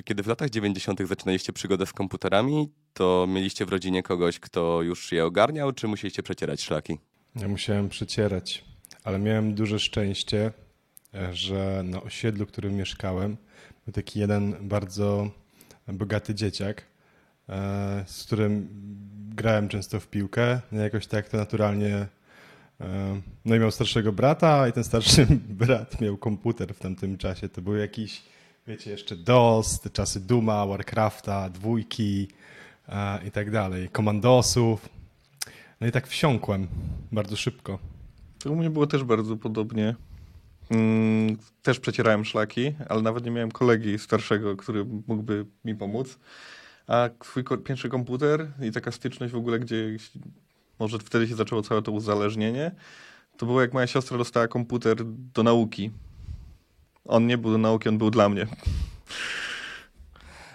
[0.00, 1.00] czy kiedy w latach 90.
[1.08, 6.22] zaczynaliście przygodę z komputerami, to mieliście w rodzinie kogoś, kto już je ogarniał, czy musieliście
[6.22, 6.98] przecierać szlaki?
[7.36, 8.64] Ja musiałem przecierać,
[9.04, 10.52] ale miałem duże szczęście,
[11.14, 13.36] e, że na osiedlu, w którym mieszkałem,
[13.86, 15.30] był taki jeden bardzo
[15.88, 16.82] bogaty dzieciak,
[17.48, 18.68] e, z którym
[19.34, 20.60] grałem często w piłkę.
[20.72, 22.06] No jakoś tak to naturalnie.
[22.80, 25.26] e, No i miał starszego brata, i ten starszy
[25.62, 27.48] brat miał komputer w tamtym czasie.
[27.48, 28.22] To był jakiś,
[28.70, 32.28] wiecie, jeszcze DOS, te czasy Duma, Warcrafta, dwójki
[32.88, 34.88] e, i tak dalej, komandosów.
[35.80, 36.68] No i tak wsiąkłem
[37.12, 37.78] bardzo szybko.
[38.38, 39.94] To u mnie było też bardzo podobnie.
[40.70, 46.18] Mm, Też przecierałem szlaki, ale nawet nie miałem kolegi starszego, który mógłby mi pomóc.
[46.86, 49.96] A twój pierwszy komputer i taka styczność w ogóle, gdzie
[50.78, 52.74] może wtedy się zaczęło całe to uzależnienie,
[53.36, 54.96] to było jak moja siostra dostała komputer
[55.34, 55.90] do nauki.
[57.04, 58.46] On nie był do nauki, on był dla mnie.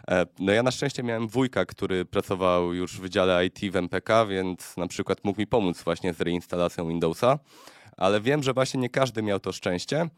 [0.08, 4.26] E, No ja na szczęście miałem wujka, który pracował już w wydziale IT w MPK,
[4.26, 7.40] więc na przykład mógł mi pomóc właśnie z reinstalacją Windowsa,
[7.98, 10.10] ale wiem, że właśnie nie każdy miał to szczęście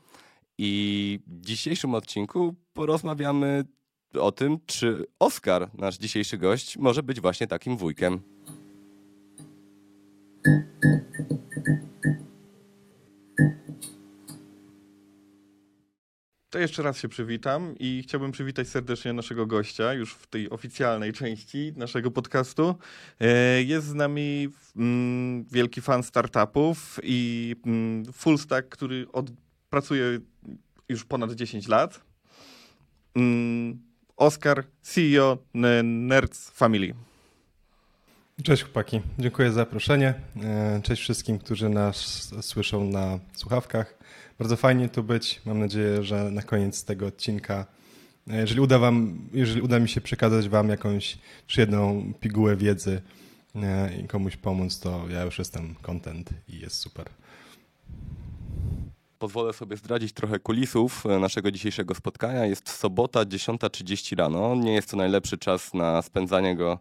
[0.57, 3.63] i w dzisiejszym odcinku porozmawiamy
[4.19, 8.21] o tym, czy Oskar, nasz dzisiejszy gość, może być właśnie takim wujkiem.
[16.49, 21.13] To jeszcze raz się przywitam i chciałbym przywitać serdecznie naszego gościa już w tej oficjalnej
[21.13, 22.75] części naszego podcastu.
[23.19, 29.31] E, Jest z nami mm, wielki fan startupów i mm, full stack, który od,
[29.69, 30.19] pracuje
[30.89, 32.01] już ponad 10 lat.
[33.15, 33.79] Mm,
[34.17, 35.37] Oskar, CEO
[35.83, 36.93] Nerds Family.
[38.43, 40.13] Cześć chłopaki, dziękuję za zaproszenie.
[40.43, 43.97] E, Cześć wszystkim, którzy nas słyszą na słuchawkach.
[44.39, 45.41] Bardzo fajnie tu być.
[45.45, 47.65] Mam nadzieję, że na koniec tego odcinka,
[48.27, 53.01] e, jeżeli uda, wam, jeżeli uda mi się przekazać Wam jakąś czy jedną pigułę wiedzy
[53.55, 57.09] e, i komuś pomóc, to ja już jestem content i jest super.
[59.19, 62.45] Pozwolę sobie zdradzić trochę kulisów e, naszego dzisiejszego spotkania.
[62.45, 64.55] Jest sobota 10.30 rano.
[64.55, 66.79] Nie jest to najlepszy czas na spędzanie go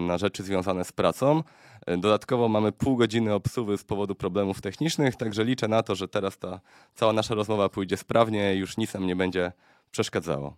[0.00, 1.42] na rzeczy związane z pracą.
[1.86, 6.08] E, Dodatkowo mamy pół godziny obsuwy z powodu problemów technicznych, także liczę na to, że
[6.08, 6.60] teraz ta
[6.94, 9.52] cała nasza rozmowa pójdzie sprawnie już nic nam nie będzie
[9.90, 10.56] przeszkadzało.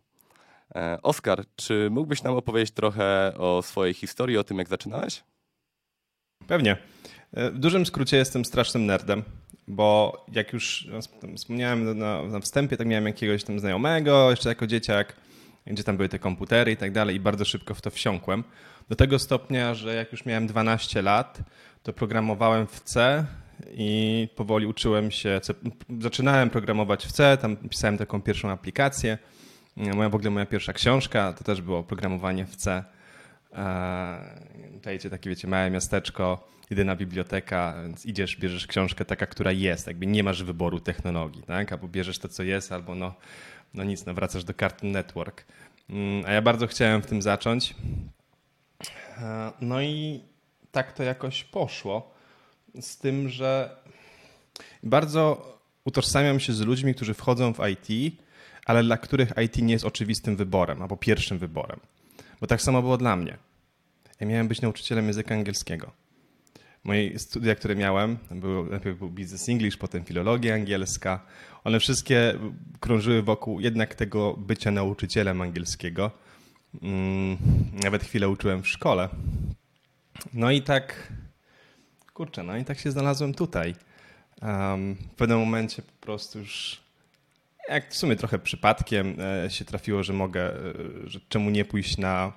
[0.75, 5.23] E, Oskar, czy mógłbyś nam opowiedzieć trochę o swojej historii, o tym jak zaczynałeś?
[6.47, 6.77] Pewnie.
[7.35, 9.23] E, W dużym skrócie jestem strasznym nerdem,
[9.69, 10.89] bo jak już
[11.37, 15.17] wspomniałem na wstępie, tak miałem jakiegoś tam znajomego jeszcze jako dzieciak,
[15.75, 18.45] gdzie tam były te komputery i tak dalej i bardzo szybko w to wsiąkłem.
[18.89, 21.41] Do tego stopnia, że jak już miałem 12 lat,
[21.83, 23.25] to programowałem w C
[23.73, 25.41] i powoli uczyłem się,
[26.01, 29.19] zaczynałem programować w C, tam pisałem taką pierwszą aplikację.
[29.77, 32.85] Moja w ogóle moja pierwsza książka to też było programowanie w C.
[34.83, 40.07] Czajcie takie, wiecie, małe miasteczko, jedyna biblioteka, więc idziesz, bierzesz książkę taka, która jest, jakby
[40.07, 41.73] nie masz wyboru technologii, tak?
[41.73, 43.15] Albo bierzesz to, co jest, albo no,
[43.75, 45.45] no nic, no wracasz do Cartoon Network.
[45.91, 47.75] Mm, A ja bardzo chciałem w tym zacząć.
[49.19, 50.21] E, No i
[50.73, 52.15] tak to jakoś poszło,
[52.81, 53.77] z tym, że
[54.83, 55.53] bardzo
[55.85, 58.15] utożsamiam się z ludźmi, którzy wchodzą w IT,
[58.67, 61.81] ale dla których IT nie jest oczywistym wyborem albo pierwszym wyborem.
[62.41, 63.37] Bo tak samo było dla mnie.
[64.21, 65.91] Ja miałem być nauczycielem języka angielskiego.
[66.89, 71.27] Moje studia, które miałem, były, najpierw był Business English, potem filologia angielska.
[71.65, 72.35] One wszystkie
[72.81, 76.11] krążyły wokół jednak tego bycia nauczycielem angielskiego.
[76.83, 77.37] Mm,
[77.85, 79.09] Nawet chwilę uczyłem w szkole.
[80.33, 81.13] No i tak,
[82.15, 83.75] kurczę, no i tak się znalazłem tutaj.
[84.43, 86.81] Um, w pewnym momencie po prostu już,
[87.69, 91.99] jak w sumie trochę przypadkiem e, się trafiło, że mogę, e, że czemu nie pójść
[91.99, 92.33] na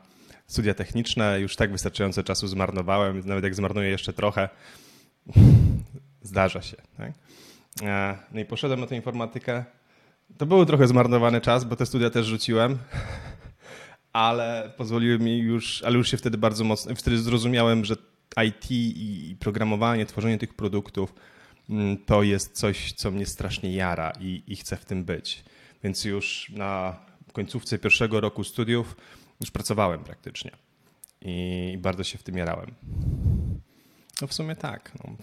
[0.51, 1.39] studia techniczne.
[1.41, 4.49] Już tak wystarczająco czasu zmarnowałem, nawet jak zmarnuję jeszcze trochę,
[6.21, 6.77] zdarza się.
[6.97, 7.11] Tak?
[7.83, 9.63] E, No i poszedłem na tę informatykę.
[10.37, 12.77] To był trochę zmarnowany czas, bo te studia też rzuciłem,
[14.13, 17.95] ale pozwoliły mi już, ale już się wtedy bardzo mocno, wtedy zrozumiałem, że
[18.45, 21.13] IT i programowanie, tworzenie tych produktów
[21.69, 25.43] mm, to jest coś, co mnie strasznie jara i, i chcę w tym być.
[25.83, 26.99] Więc już na
[27.33, 28.95] końcówce pierwszego roku studiów
[29.41, 30.51] już pracowałem praktycznie
[31.21, 32.73] i bardzo się w tym jarałem.
[34.21, 34.91] No w sumie tak.
[35.03, 35.15] No.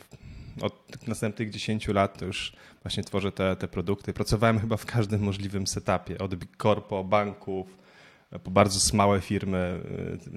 [0.61, 4.13] Od następnych 10 lat to już właśnie tworzę te, te produkty.
[4.13, 7.79] Pracowałem chyba w każdym możliwym setupie, od Big Corpo, banków,
[8.45, 9.81] po bardzo małe firmy,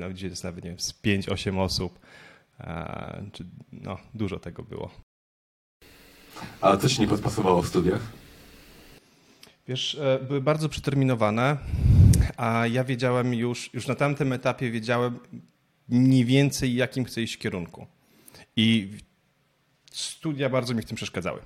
[0.07, 1.99] y, gdzie jest nawet nie wiem, z 5-8 osób.
[3.71, 4.91] No, dużo tego było.
[6.61, 8.01] A co ci nie podpasowało w studiach?
[9.67, 11.57] Wiesz, e, były bardzo przeterminowane.
[12.37, 15.19] A ja wiedziałem już, już na tamtym etapie wiedziałem
[15.89, 17.87] mniej więcej jakim chcę iść kierunku.
[18.55, 18.89] I
[19.91, 21.41] studia bardzo mi w tym przeszkadzały.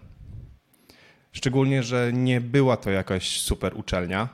[1.32, 4.30] Szczególnie, że nie była to jakaś super uczelnia,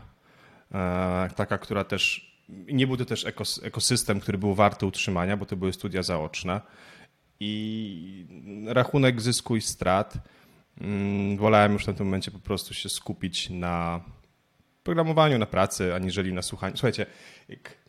[0.71, 2.31] e, taka, która też.
[2.49, 3.25] Nie był to też
[3.63, 6.61] ekosystem, który był warty utrzymania, bo to były studia zaoczne.
[7.39, 8.25] I
[8.65, 10.17] rachunek zysku i strat.
[10.81, 14.01] Mm, wolałem już w tym momencie po prostu się skupić na
[14.83, 16.77] programowaniu, na pracy, aniżeli na słuchaniu.
[16.77, 17.05] Słuchajcie,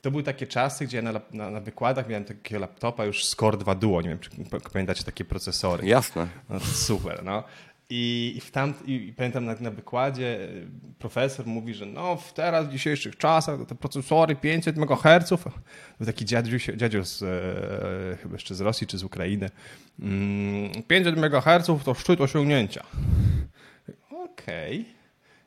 [0.03, 3.37] to były takie czasy, gdzie ja na, na, na wykładach miałem takiego laptopa już z
[3.37, 4.31] Core 2 Duo, nie wiem, czy
[4.73, 5.87] pamiętacie takie procesory.
[5.87, 6.29] Jasne.
[6.49, 7.45] No, super, no.
[7.95, 10.49] I, w tam, i pamiętam na, na, wykładzie e,
[10.99, 15.35] profesor mówi, że no w teraz, w dzisiejszych czasach te procesory 500 MHz,
[16.07, 19.51] taki dziadziu, dziadziu z, e, chyba jeszcze z Rosji czy z Ukrainy,
[20.01, 22.85] mm, 500 MHz to szczyt osiągnięcia.
[24.11, 24.81] Okej.
[24.81, 25.02] Okay.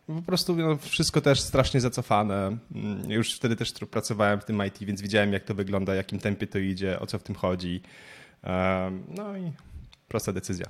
[0.07, 2.57] Po prostu no, wszystko też strasznie zacofane.
[2.75, 6.47] Mm, już wtedy też pracowałem w tym IT, więc widziałem jak to wygląda, jakim tempie
[6.47, 7.81] to idzie, o co w tym chodzi.
[9.09, 9.51] No i
[10.07, 10.65] prosta decyzja.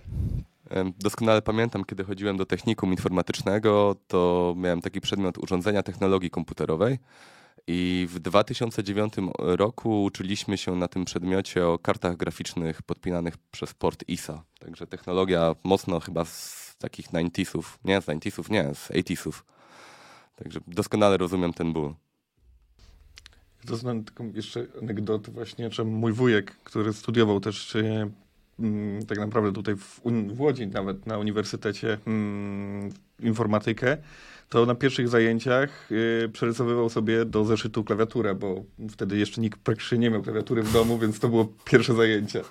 [0.99, 6.99] Doskonale pamiętam, kiedy chodziłem do technikum informatycznego, to miałem taki przedmiot urządzenia technologii komputerowej.
[7.67, 14.03] I w 2009 roku uczyliśmy się na tym przedmiocie o kartach graficznych podpinanych przez port
[14.07, 14.43] ISA.
[14.59, 16.25] Także technologia mocno chyba
[16.75, 19.44] z takich 90sów, nie z 90sów, nie, z 80sów.
[20.36, 21.94] Także doskonale rozumiem ten ból.
[23.68, 27.77] To znam taką jeszcze anegdotę właśnie, że mój wujek, który studiował też
[28.60, 30.01] mm, tak naprawdę tutaj w,
[30.33, 33.98] w Łodzi nawet na uniwersytecie mm, informatykę,
[34.50, 39.98] to na pierwszych zajęciach yy, przerysowywał sobie do zeszytu klawiaturę, bo wtedy jeszcze nikt praktycznie
[39.98, 42.42] nie miał klawiatury w domu, więc to było pierwsze zajęcie.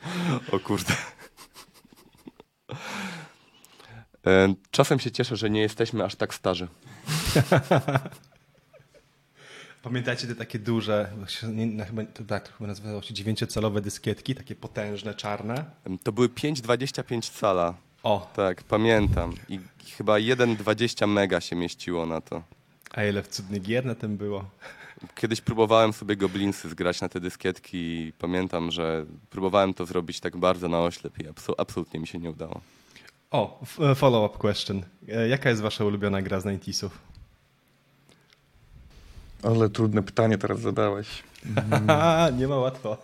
[0.52, 0.94] O kurde.
[4.26, 6.68] E, czasem się cieszę, że nie jesteśmy aż tak starzy.
[9.82, 11.12] Pamiętacie te takie duże,
[11.86, 15.64] chyba, to tak, chyba nazywało się dziewięciocalowe dyskietki, takie potężne, czarne?
[16.02, 17.74] To były 5,25 cala.
[18.02, 18.30] O.
[18.36, 19.34] Tak, pamiętam.
[19.48, 19.60] I
[19.96, 22.42] chyba 1,20 mega się mieściło na to.
[22.90, 24.44] A ile w cudny gier na tym było?
[25.14, 30.36] Kiedyś próbowałem sobie goblinsy zgrać na te dyskietki i pamiętam, że próbowałem to zrobić tak
[30.36, 31.24] bardzo na oślep i
[31.58, 32.60] absolutnie mi się nie udało.
[33.34, 34.82] O, e, follow-up question.
[35.08, 36.92] E, jaka jest wasza ulubiona gra z 90
[39.42, 41.22] Ale trudne pytanie teraz zadałeś.
[41.46, 41.86] Mm.
[42.38, 42.96] nie ma łatwo.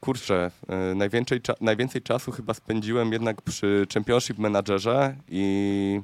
[0.00, 6.00] Kurczę, e, najwięcej, cza najwięcej czasu chyba spędziłem jednak przy Championship Managerze i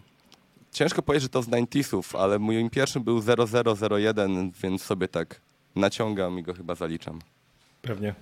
[0.73, 5.41] ciężko powiedzieć, że to z 90 ale mój pierwszy był 0001, więc sobie tak
[5.77, 7.19] naciągam i go chyba zaliczam.
[7.83, 8.15] Pewnie.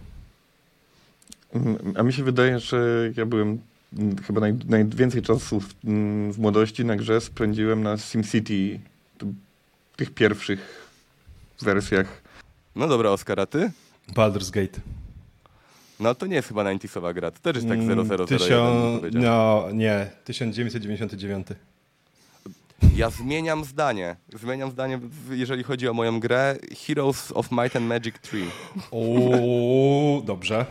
[1.54, 3.58] Mm, a mi się wydaje, że ja byłem
[3.99, 8.81] mm, chyba naj, najwięcej czasu w, mm, w, młodości na grze spędziłem na SimCity,
[9.96, 10.88] tych pierwszych
[11.62, 12.22] wersjach.
[12.76, 13.70] No dobra, Oskar, a ty?
[14.14, 14.81] Baldur's Gate.
[16.00, 19.02] No to nie jest chyba 90 gra, to też jest tak 0001 Tysiąc...
[19.12, 21.46] No nie, 1999.
[22.96, 24.16] Ja zmieniam zdanie.
[24.34, 25.00] Zmieniam zdanie,
[25.31, 26.56] jeżeli chodzi o moją grę.
[26.87, 28.44] Heroes of Might and Magic 3.
[28.90, 30.66] O, dobrze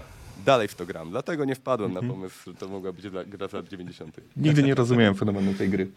[0.46, 1.10] dalej w to gram.
[1.10, 4.18] Dlatego nie wpadłem na pomysł, że to mogła być gra z lat 90.
[4.36, 5.92] Nigdy nie rozumiałem fenomenu tej gry.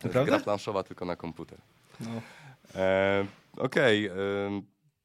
[0.00, 1.58] To jest gra planszowa tylko na komputer.
[2.00, 2.10] No.
[2.74, 3.26] E,
[3.56, 4.10] Okej.
[4.10, 4.22] Okay.
[4.22, 4.62] E,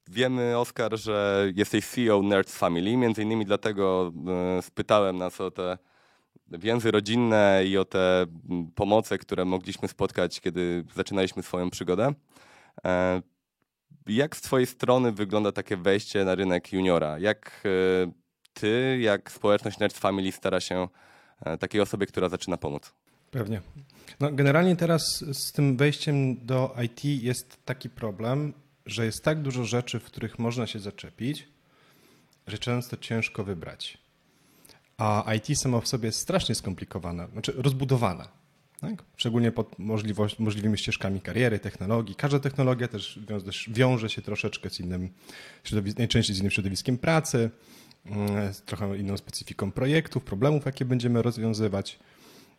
[0.08, 2.98] wiemy, Oskar, że jesteś CEO Nerds Family.
[2.98, 4.14] Między innymi dlatego
[4.58, 5.78] e, spytałem nas o te
[6.48, 8.26] więzy rodzinne i o te
[8.76, 12.14] pomoce, które mogliśmy spotkać, kiedy zaczynaliśmy swoją przygodę.
[12.86, 13.22] E,
[14.08, 17.20] jak z Twojej strony wygląda takie wejście na rynek juniora?
[17.20, 17.64] Jak
[18.54, 20.88] ty, jak społeczność Nerds Family stara się
[21.46, 22.94] e, takiej osobie, która zaczyna pomóc?
[23.32, 23.62] Pewnie.
[24.20, 28.54] No, generalnie teraz z tym wejściem do IT jest taki problem,
[28.86, 31.48] że jest tak dużo rzeczy, w których można się zaczepić,
[32.48, 33.98] że często ciężko wybrać.
[34.98, 38.28] A IT samo w sobie jest strasznie skomplikowane, znaczy rozbudowane.
[38.82, 39.04] Tak?
[39.18, 39.80] Szczególnie pod
[40.40, 42.16] możliwymi ścieżkami kariery, technologii.
[42.16, 43.20] Każda technologia też
[43.68, 45.10] wiąże się troszeczkę z innym,
[45.98, 47.50] najczęściej z innym środowiskiem pracy,
[48.52, 52.00] z trochę inną specyfiką projektów, problemów, jakie będziemy rozwiązywać.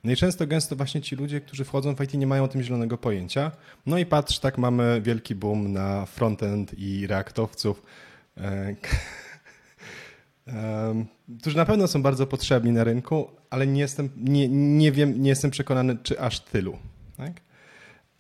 [0.05, 2.63] No i często gęsto właśnie ci ludzie, którzy wchodzą w IT nie mają o tym
[2.63, 3.51] zielonego pojęcia.
[3.87, 7.83] No i patrz, tak mamy wielki boom na frontend i reaktowców,
[8.37, 8.75] e,
[11.41, 15.29] którzy na pewno są bardzo potrzebni na rynku, ale nie jestem, nie, nie wiem, nie
[15.29, 16.79] jestem przekonany, czy aż tylu.
[17.17, 17.41] Tak?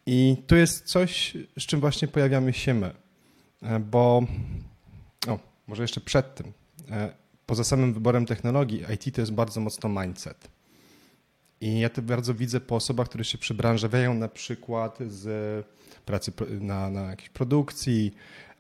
[0.07, 2.90] I tu jest coś, z czym właśnie pojawiamy się my,
[3.62, 4.26] e, bo
[5.28, 6.52] o, może jeszcze przed tym,
[7.47, 10.49] poza samym wyborem technologii, IT to jest bardzo mocno mindset.
[11.61, 15.67] I ja to bardzo widzę po osobach, które się przybranżawiają na przykład z
[16.05, 18.14] pracy na, na jakiejś produkcji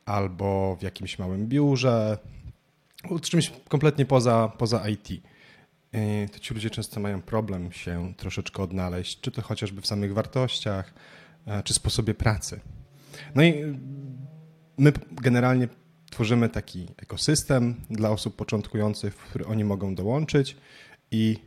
[0.06, 2.18] albo w jakimś małym biurze,
[3.22, 5.08] czymś kompletnie poza, poza IT.
[6.32, 10.94] To ci ludzie często mają problem się troszeczkę odnaleźć, czy to chociażby w samych wartościach,
[11.46, 12.60] e, czy sposobie pracy.
[13.34, 13.78] No i
[14.78, 15.68] my generalnie
[16.14, 20.56] tworzymy taki ekosystem dla osób początkujących, w który oni mogą dołączyć
[21.10, 21.38] i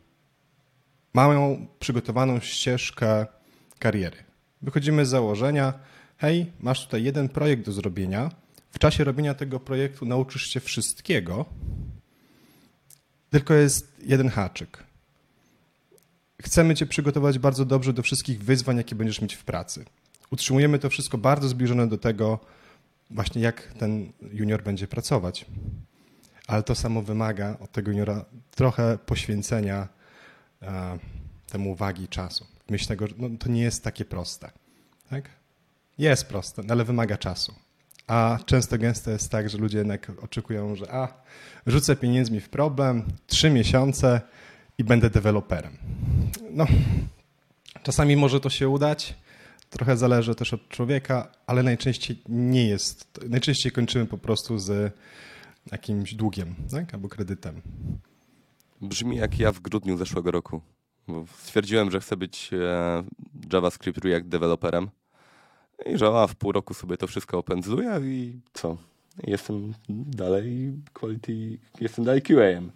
[1.13, 3.25] mają przygotowaną ścieżkę
[3.79, 4.17] kariery.
[4.61, 5.73] Wychodzimy z założenia,
[6.17, 8.31] hej, masz tutaj jeden projekt do zrobienia.
[8.71, 11.45] W czasie robienia tego projektu nauczysz się wszystkiego,
[13.29, 14.83] tylko jest jeden haczyk.
[16.41, 19.85] Chcemy Cię przygotować bardzo dobrze do wszystkich wyzwań, jakie będziesz mieć w pracy.
[20.31, 22.39] Utrzymujemy to wszystko bardzo zbliżone do tego,
[23.09, 25.45] właśnie jak ten junior będzie pracować.
[26.47, 29.87] Ale to samo wymaga od tego juniora trochę poświęcenia
[30.61, 30.99] e,
[31.51, 32.45] temu uwagi i czasu.
[32.69, 34.51] Myślę, że no, to nie jest takie proste.
[35.09, 35.29] Tak?
[35.97, 37.55] Jest proste, ale wymaga czasu.
[38.07, 41.23] A często gęsto jest tak, że ludzie jednak oczekują, że a,
[41.67, 44.21] rzucę pieniędzmi w problem, trzy miesiące
[44.77, 45.77] i będę deweloperem.
[46.51, 46.65] No,
[47.83, 49.15] czasami może to się udać,
[49.69, 53.19] trochę zależy też od człowieka, ale najczęściej nie jest.
[53.29, 54.93] Najczęściej kończymy po prostu z
[55.71, 56.93] jakimś długiem tak?
[56.93, 57.61] albo kredytem.
[58.81, 60.61] Brzmi jak ja w grudniu zeszłego roku.
[61.37, 63.03] Stwierdziłem, że chcę być e,
[63.53, 64.89] JavaScript React developerem
[65.85, 68.77] i że a, w pół roku sobie to wszystko opędzluję i co?
[69.23, 72.71] Jestem dalej quality, jestem dalej QA-em.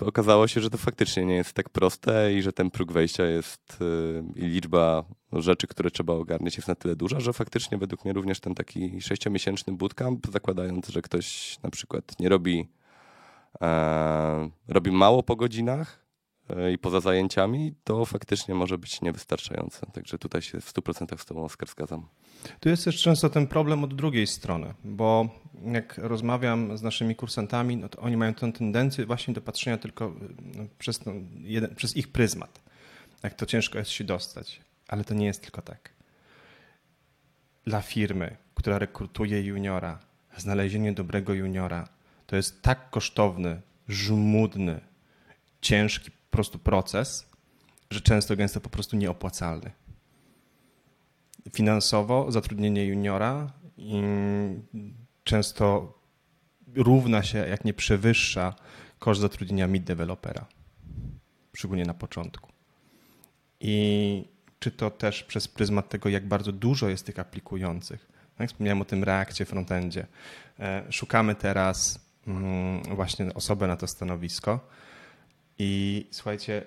[0.00, 3.78] Okazało się, że to faktycznie nie jest tak proste i że ten próg wejścia jest
[3.80, 8.14] y, i liczba rzeczy, które trzeba ogarniać jest na tyle duża, że faktycznie według mnie
[8.14, 12.68] również ten taki sześciomiesięczny bootcamp, zakładając, że ktoś na przykład nie robi,
[13.62, 16.02] e, robi mało po godzinach,
[16.72, 19.86] i poza zajęciami, to faktycznie może być niewystarczające.
[19.92, 22.06] Także tutaj się w 100% z Tobą, Oskar, zgadzam.
[22.60, 25.28] Tu jest też często ten problem od drugiej strony, bo
[25.72, 30.14] jak rozmawiam z naszymi kursantami, no to oni mają tę tendencję właśnie do patrzenia tylko
[30.54, 31.00] no, przez,
[31.40, 32.60] jeden, przez ich pryzmat.
[33.22, 34.60] Jak to ciężko jest się dostać.
[34.88, 35.90] Ale to nie jest tylko tak.
[37.64, 39.98] Dla firmy, która rekrutuje juniora,
[40.36, 41.88] znalezienie dobrego juniora
[42.26, 44.80] to jest tak kosztowny, żmudny,
[45.60, 47.26] ciężki po prostu proces,
[47.90, 49.70] że często gęsto po prostu nieopłacalny.
[51.52, 53.52] Finansowo zatrudnienie juniora
[55.24, 55.94] często
[56.74, 58.54] równa się, jak nie przewyższa
[58.98, 60.46] koszt zatrudnienia mid dewelopera,
[61.56, 62.52] szczególnie na początku.
[63.60, 64.24] I
[64.58, 68.08] czy to też przez pryzmat tego, jak bardzo dużo jest tych aplikujących.
[68.36, 70.06] Tak, wspomniałem o tym reakcie frontendzie.
[70.60, 74.60] E, szukamy teraz mm, właśnie osobę na to stanowisko
[75.58, 76.64] i słuchajcie,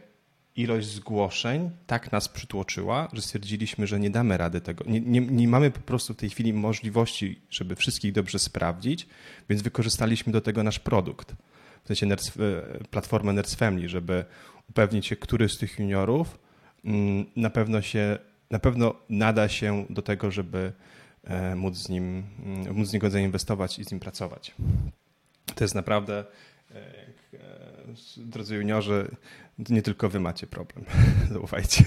[0.56, 4.86] ilość zgłoszeń tak nas przytłoczyła, że stwierdziliśmy, że nie damy rady tego.
[4.88, 9.08] Nie, nie, nie, mamy po prostu w tej chwili możliwości, żeby wszystkich dobrze sprawdzić,
[9.50, 11.36] więc wykorzystaliśmy do tego nasz produkt,
[11.84, 14.26] w sensie Nerds, e, platformę Nerds Family, żeby
[14.70, 16.40] upewnić się, który z tych juniorów
[16.86, 18.18] mm, na pewno się,
[18.52, 20.72] na pewno nada się do tego, żeby
[21.24, 24.56] e, móc z nim, mm, móc z niego zainwestować i z nim pracować.
[25.56, 26.26] To jest naprawdę
[26.76, 27.06] E,
[28.18, 29.16] drodzy juniorzy,
[29.70, 30.86] nie tylko wy macie problem.
[31.34, 31.86] Zaufajcie.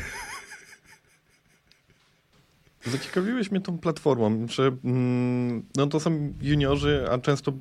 [2.86, 7.52] Zaciekawiłeś mnie tą platformą, że mm, no to są juniorzy, a często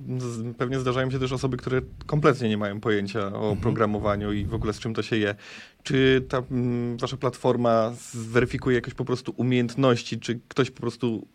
[0.57, 3.57] pewnie zdarzają się też osoby, które kompletnie nie mają pojęcia o mhm.
[3.57, 5.35] programowaniu i w ogóle z czym to się je.
[5.83, 11.27] Czy ta mm, wasza platforma zweryfikuje jakieś po prostu umiejętności, czy ktoś po prostu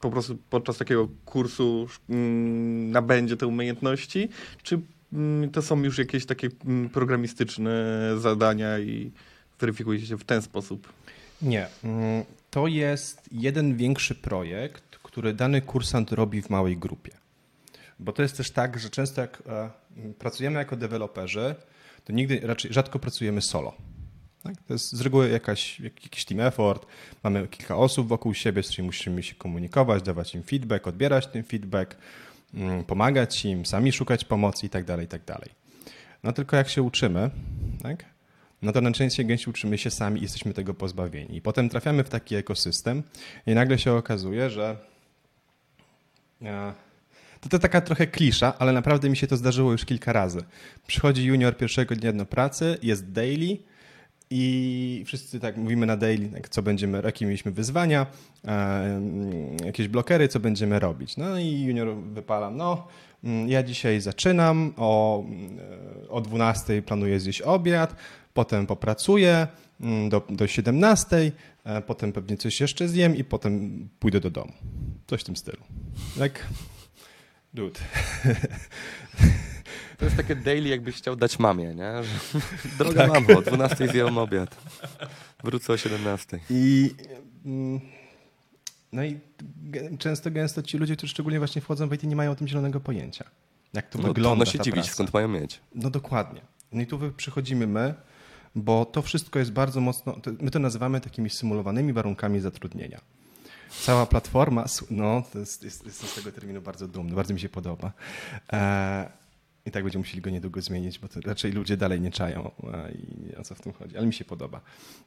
[0.00, 4.28] po prostu podczas takiego kursu mm, nabędzie te umiejętności,
[4.62, 4.80] czy
[5.12, 9.10] mm, to są już jakieś takie mm, programistyczne zadania i
[9.60, 10.92] weryfikuje się w ten sposób?
[11.42, 11.66] Nie.
[12.50, 17.12] To jest jeden większy projekt, który dany kursant robi w małej grupie.
[17.98, 19.70] Bo to jest też tak, że często jak e,
[20.18, 21.54] pracujemy jako deweloperzy,
[22.04, 23.74] to nigdy raczej rzadko pracujemy solo.
[24.42, 24.54] Tak?
[24.68, 26.86] To jest z reguły jakaś, jakiś team effort,
[27.22, 31.44] mamy kilka osób wokół siebie, z którymi musimy się komunikować, dawać im feedback, odbierać ten
[31.44, 31.96] feedback,
[32.54, 35.24] mm, pomagać im, sami szukać pomocy itd., tak itd.
[35.26, 35.48] Tak
[36.22, 37.30] no tylko jak się uczymy,
[37.82, 38.04] tak?
[38.62, 41.36] no to najczęściej gęsi uczymy się sami i jesteśmy tego pozbawieni.
[41.36, 43.02] I potem trafiamy w taki ekosystem
[43.46, 44.76] i nagle się okazuje, że
[47.40, 50.44] to to taka trochę klisza, ale naprawdę mi się to zdarzyło już kilka razy.
[50.86, 53.56] Przychodzi junior pierwszego dnia do pracy, jest daily,
[54.32, 58.06] I wszyscy tak mówimy na daily, co będziemy, jakie mieliśmy wyzwania,
[58.44, 59.00] e,
[59.64, 61.16] jakieś blokery, co będziemy robić.
[61.16, 62.88] No i junior wypala, no
[63.24, 65.24] mm, ja dzisiaj zaczynam, o,
[66.04, 67.96] e, o 12 planuję zjeść obiad,
[68.34, 69.46] potem popracuję
[69.80, 71.32] mm, do, do 17,
[71.64, 74.52] e, potem pewnie coś jeszcze zjem i potem pójdę do domu.
[75.06, 75.62] Coś w tym stylu.
[76.18, 76.46] Tak,
[77.54, 77.80] dude.
[80.00, 81.92] To jest takie daily, jakbyś chciał dać mamie, nie?
[82.02, 82.40] Że,
[82.78, 83.28] Droga tak.
[83.28, 84.56] mamo, o 12 zjem obiad.
[85.44, 86.40] Wrócę o 17.
[86.50, 86.94] I,
[87.44, 87.80] mm,
[88.92, 89.20] no i
[89.98, 92.80] często, gęsto ci ludzie, którzy szczególnie właśnie wchodzą w IT, nie mają o tym zielonego
[92.80, 93.24] pojęcia.
[93.72, 94.44] Jak to no, wygląda.
[94.44, 94.92] No się dziwić, praca.
[94.92, 95.60] skąd mają mieć.
[95.74, 96.40] No dokładnie.
[96.72, 97.94] No i tu przychodzimy my,
[98.54, 103.00] bo to wszystko jest bardzo mocno, my to nazywamy takimi symulowanymi warunkami zatrudnienia.
[103.80, 107.48] Cała platforma, no, to jest, jest, jestem z tego terminu bardzo dumny, bardzo mi się
[107.48, 107.92] podoba.
[108.52, 109.20] E,
[109.66, 112.50] i tak będziemy musieli go niedługo zmienić, bo to raczej ludzie dalej nie czają
[112.94, 114.60] i o co w tym chodzi, ale mi się podoba.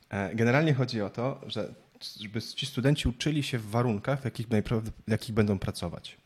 [0.09, 1.73] E, generalnie chodzi o to, że
[2.19, 4.47] żeby ci studenci uczyli się w warunkach, w jakich,
[5.07, 6.17] w jakich będą pracować.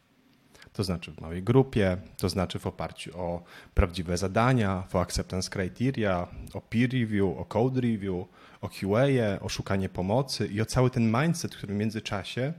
[0.74, 3.44] To znaczy w małej grupie, to znaczy w oparciu o
[3.74, 8.28] prawdziwe zadania, o acceptance criteria, o peer review, o code review,
[8.62, 12.54] o QA, o szukanie pomocy i o cały ten mindset, który w międzyczasie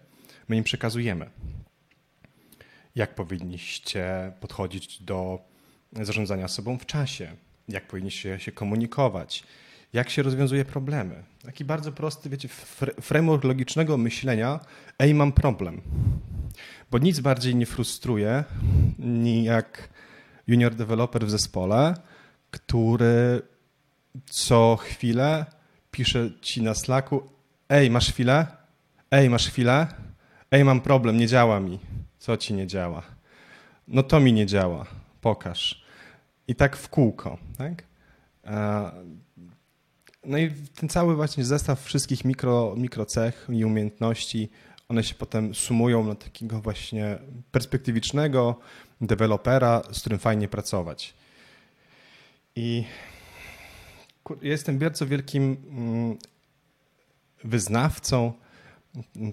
[0.48, 1.30] my im przekazujemy.
[2.94, 5.38] Jak powinniście podchodzić do
[5.92, 7.36] zarządzania sobą w czasie,
[7.68, 9.42] jak powinniście się komunikować,
[9.92, 11.24] jak się rozwiązuje problemy.
[11.42, 12.48] Taki bardzo prosty, wiecie,
[13.00, 14.60] framework logicznego myślenia,
[14.98, 15.80] ej, mam problem.
[16.90, 18.44] Bo nic bardziej nie frustruje,
[19.42, 19.88] jak
[20.46, 21.94] junior developer w zespole,
[22.50, 23.42] który
[24.30, 25.46] co chwilę
[25.90, 27.22] pisze ci na Slacku,
[27.68, 28.46] ej, masz chwilę?
[29.10, 29.86] Ej, masz chwilę?
[30.50, 31.78] Ej, mam problem, nie działa mi.
[32.18, 33.02] Co ci nie działa?
[33.88, 34.86] No to mi nie działa
[35.28, 35.82] pokaż.
[36.48, 37.38] I tak w kółko.
[37.58, 37.82] Tak?
[40.24, 44.50] No i ten cały właśnie zestaw wszystkich mikro, mikrocech i umiejętności,
[44.88, 47.18] one się potem sumują na takiego właśnie
[47.52, 48.60] perspektywicznego
[49.00, 51.14] dewelopera, z którym fajnie pracować.
[52.56, 52.84] I
[54.42, 56.18] jestem bardzo wielkim mm,
[57.44, 58.32] wyznawcą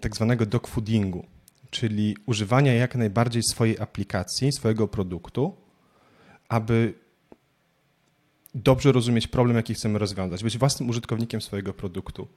[0.01, 1.25] tak zwanego dogfoodingu,
[1.69, 5.64] czyli używania jak najbardziej swojej aplikacji, swojego produktu
[6.49, 6.93] aby
[8.55, 12.27] dobrze rozumieć problem, jaki chcemy rozwiązać, być własnym użytkownikiem swojego produktu.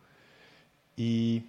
[0.97, 1.43] I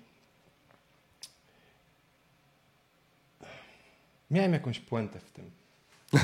[4.31, 5.51] miałem jakąś puentę w tym.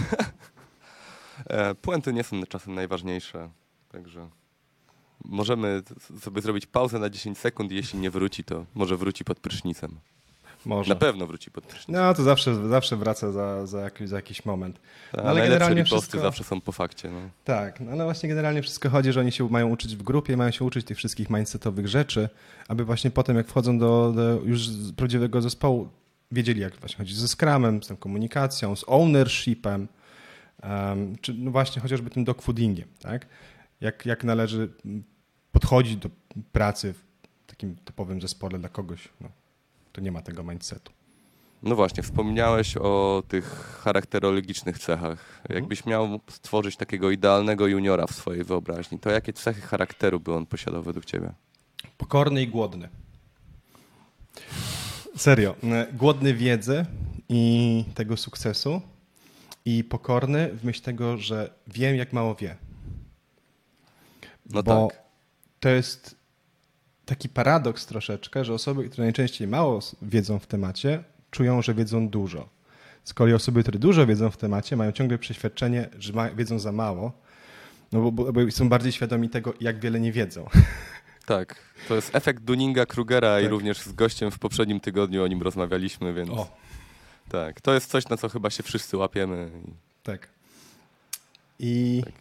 [1.46, 3.50] E, puenty nie są czasem najważniejsze,
[3.92, 4.30] także
[5.26, 5.82] możemy
[6.20, 10.00] sobie zrobić pauzę na 10 sekund jeśli nie wróci, to może wróci pod prysznicem.
[10.66, 10.90] Może.
[10.90, 11.98] Na pewno wróci pod prysznic.
[11.98, 14.80] No to zawsze, zawsze wraca za, za, jakiś, za jakiś moment.
[15.18, 16.20] no, ale generalnie wszystko...
[16.20, 17.12] zawsze są po fakcie.
[17.12, 17.20] No.
[17.44, 20.52] Tak, no ale właśnie generalnie wszystko chodzi, że oni się mają uczyć w grupie, mają
[20.52, 22.30] się uczyć tych wszystkich mindsetowych rzeczy,
[22.68, 25.90] aby właśnie potem jak wchodzą do, do już prawdziwego zespołu,
[26.32, 29.88] wiedzieli jak właśnie chodzi ze Scrumem, z tą komunikacją, z ownershipem,
[30.64, 33.26] um, czy no właśnie chociażby tym dogfoodingiem, tak?
[33.82, 34.70] Jak, jak należy
[35.52, 36.10] podchodzić do
[36.52, 37.04] pracy w
[37.48, 39.30] takim typowym zespole dla kogoś, no,
[39.96, 40.92] to nie ma tego mindsetu.
[41.64, 43.46] No właśnie, wspomniałeś o tych
[43.84, 45.40] charakterologicznych cechach.
[45.42, 45.60] Mhm.
[45.60, 50.46] Jakbyś miał stworzyć takiego idealnego juniora w swojej wyobraźni, to jakie cechy charakteru by on
[50.46, 51.32] posiadał według ciebie?
[51.98, 52.90] Pokorny i głodny.
[55.16, 55.56] Serio.
[55.94, 56.86] Głodny wiedzy
[57.30, 58.82] i tego sukcesu
[59.66, 62.56] i pokorny w myśl tego, że wiem, jak mało wie.
[64.50, 65.04] No Bo tak.
[65.60, 66.16] To jest
[67.06, 72.50] taki paradoks troszeczkę, że osoby, które najczęściej mało wiedzą w temacie, czują, że wiedzą dużo.
[73.04, 77.12] Z kolei osoby, które dużo wiedzą w temacie, mają ciągle przeświadczenie, że wiedzą za mało,
[77.92, 80.50] no bo, bo, bo, są bardziej świadomi tego, jak wiele nie wiedzą.
[81.26, 81.56] Tak,
[81.88, 83.44] to jest efekt Dunninga-Krugera tak.
[83.44, 86.48] i również z gościem w poprzednim tygodniu o nim rozmawialiśmy, więc o.
[87.30, 89.52] tak, to jest coś, na co chyba się wszyscy łapiemy.
[90.04, 90.28] Tak.
[91.60, 92.14] I tak.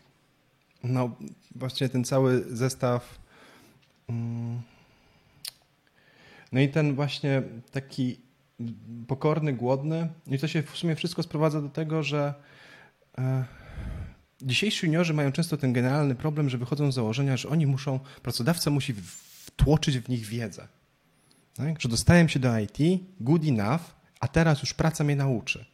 [0.85, 1.11] no
[1.55, 3.19] właśnie ten cały zestaw
[4.09, 4.63] mm,
[6.55, 8.21] no i ten właśnie taki
[9.07, 10.09] pokorny, głodny.
[10.27, 12.35] I to się w sumie wszystko sprowadza do tego, że
[13.19, 13.45] e,
[14.43, 18.71] dzisiejsi juniorzy mają często ten generalny problem, że wychodzą z założenia, że oni muszą, pracodawca
[18.71, 18.95] musi
[19.47, 20.69] wtłoczyć w nich wiedzę.
[21.55, 21.81] Tak?
[21.81, 22.79] Że dostałem się do IT,
[23.21, 23.83] good enough,
[24.21, 25.65] a teraz już praca mnie nauczy.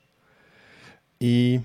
[1.20, 1.60] I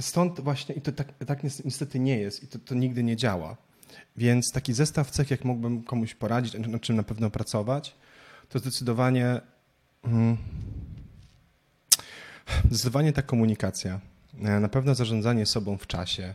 [0.00, 3.56] stąd właśnie, i to tak, tak niestety nie jest, i to, to nigdy nie działa.
[4.16, 7.94] Więc taki zestaw cech, jak mógłbym komuś poradzić, nad czym na pewno pracować,
[8.50, 9.40] to zdecydowanie
[10.04, 10.36] mm,
[12.70, 14.00] zdecydowanie ta komunikacja,
[14.42, 16.34] e, na pewno zarządzanie sobą w czasie,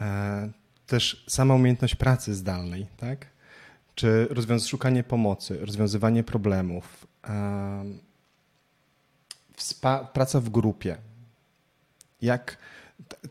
[0.00, 0.50] e,
[0.86, 3.26] też sama umiejętność pracy zdalnej, tak?
[3.94, 7.06] czy rozwiąz- szukanie pomocy, rozwiązywanie problemów,
[10.12, 10.96] praca w grupie.
[12.22, 12.56] Jak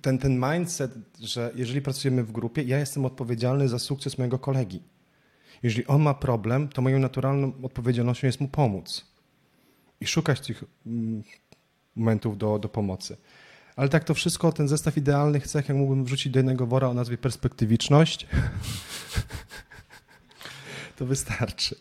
[0.02, 4.82] ten, ten mindset, że jeżeli pracujemy w grupie, ja jestem odpowiedzialny za sukces mojego kolegi.
[5.64, 9.06] Jeżeli on ma problem, to moją naturalną odpowiedzialnością jest mu pomóc
[10.02, 11.24] i szukać tych mm,
[11.96, 13.18] momentów do, do pomocy.
[13.76, 16.94] Ale tak to wszystko, ten zestaw idealnych cech, jak mógłbym wrzucić do jednego wora o
[16.94, 18.28] nazwie perspektywiczność,
[20.98, 21.76] to wystarczy.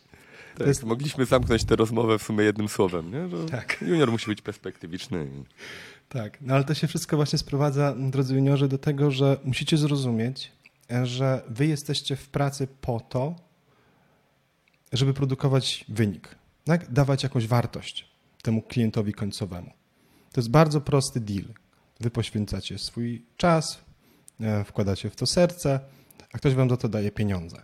[0.59, 0.85] Tak, jest...
[0.85, 3.29] Mogliśmy zamknąć tę rozmowę w sumie jednym słowem, nie?
[3.29, 3.79] Że tak.
[3.83, 5.29] junior musi być perspektywiczny.
[6.09, 10.53] Tak, no ale to się wszystko właśnie sprowadza, drodzy juniorzy, do tego, że musicie zrozumieć,
[11.03, 13.50] że wy jesteście w pracy po to,
[14.93, 16.93] żeby produkować wynik, tak?
[16.93, 18.11] dawać jakąś wartość
[18.43, 19.71] temu klientowi końcowemu.
[20.33, 21.45] To jest bardzo prosty deal.
[22.01, 23.81] Wy poświęcacie swój czas,
[24.41, 25.81] e, wkładacie w to serce,
[26.33, 27.63] a ktoś wam za to daje pieniądze.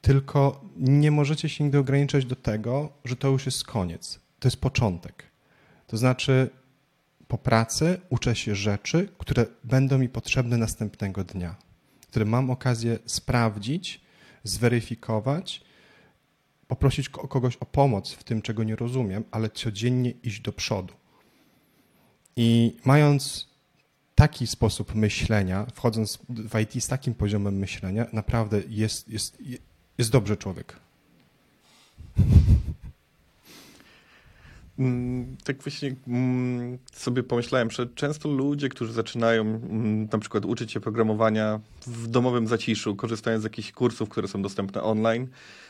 [0.00, 4.20] Tylko nie możecie się nigdy ograniczać do tego, że to już jest koniec.
[4.38, 5.24] To jest początek.
[5.86, 6.50] To znaczy,
[7.28, 11.56] po pracy uczę się rzeczy, które będą mi potrzebne następnego dnia,
[12.10, 14.00] które mam okazję sprawdzić,
[14.44, 15.64] zweryfikować,
[16.68, 20.94] poprosić kogoś o pomoc w tym, czego nie rozumiem, ale codziennie iść do przodu.
[22.36, 23.48] I mając
[24.14, 29.38] taki sposób myślenia, wchodząc w IT z takim poziomem myślenia, naprawdę jest, jest,
[29.98, 30.80] jest dobrze człowiek.
[34.78, 40.72] Mm, tak właśnie mm, sobie pomyślałem, że często ludzie, którzy zaczynają mm, na przykład uczyć
[40.72, 45.26] się programowania w domowym zaciszu, korzystając z jakichś kursów, które są dostępne online,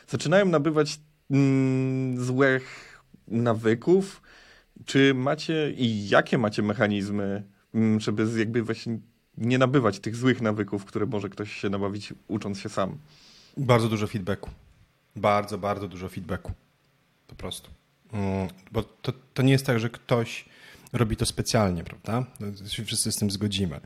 [0.07, 0.99] zaczynają nabywać
[2.17, 4.21] złych nawyków.
[4.85, 7.43] Czy macie i jakie macie mechanizmy,
[7.97, 8.99] żeby jakby właśnie
[9.37, 12.97] nie nabywać tych złych nawyków, które może ktoś się nabawić ucząc się sam?
[13.57, 14.49] Bardzo dużo feedbacku.
[15.15, 16.51] Bardzo, bardzo dużo feedbacku.
[17.27, 17.69] Po prostu.
[18.13, 20.45] Mm, bo to, to nie jest tak, że ktoś
[20.93, 22.25] robi to specjalnie, prawda?
[22.67, 23.79] Się wszyscy z tym zgodzimy.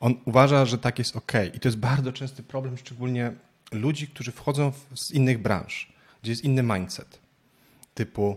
[0.00, 1.32] On uważa, że tak jest ok.
[1.54, 3.32] I to jest bardzo częsty problem, szczególnie
[3.72, 7.20] ludzi, którzy wchodzą z innych branż, gdzie jest inny mindset.
[7.94, 8.36] Typu,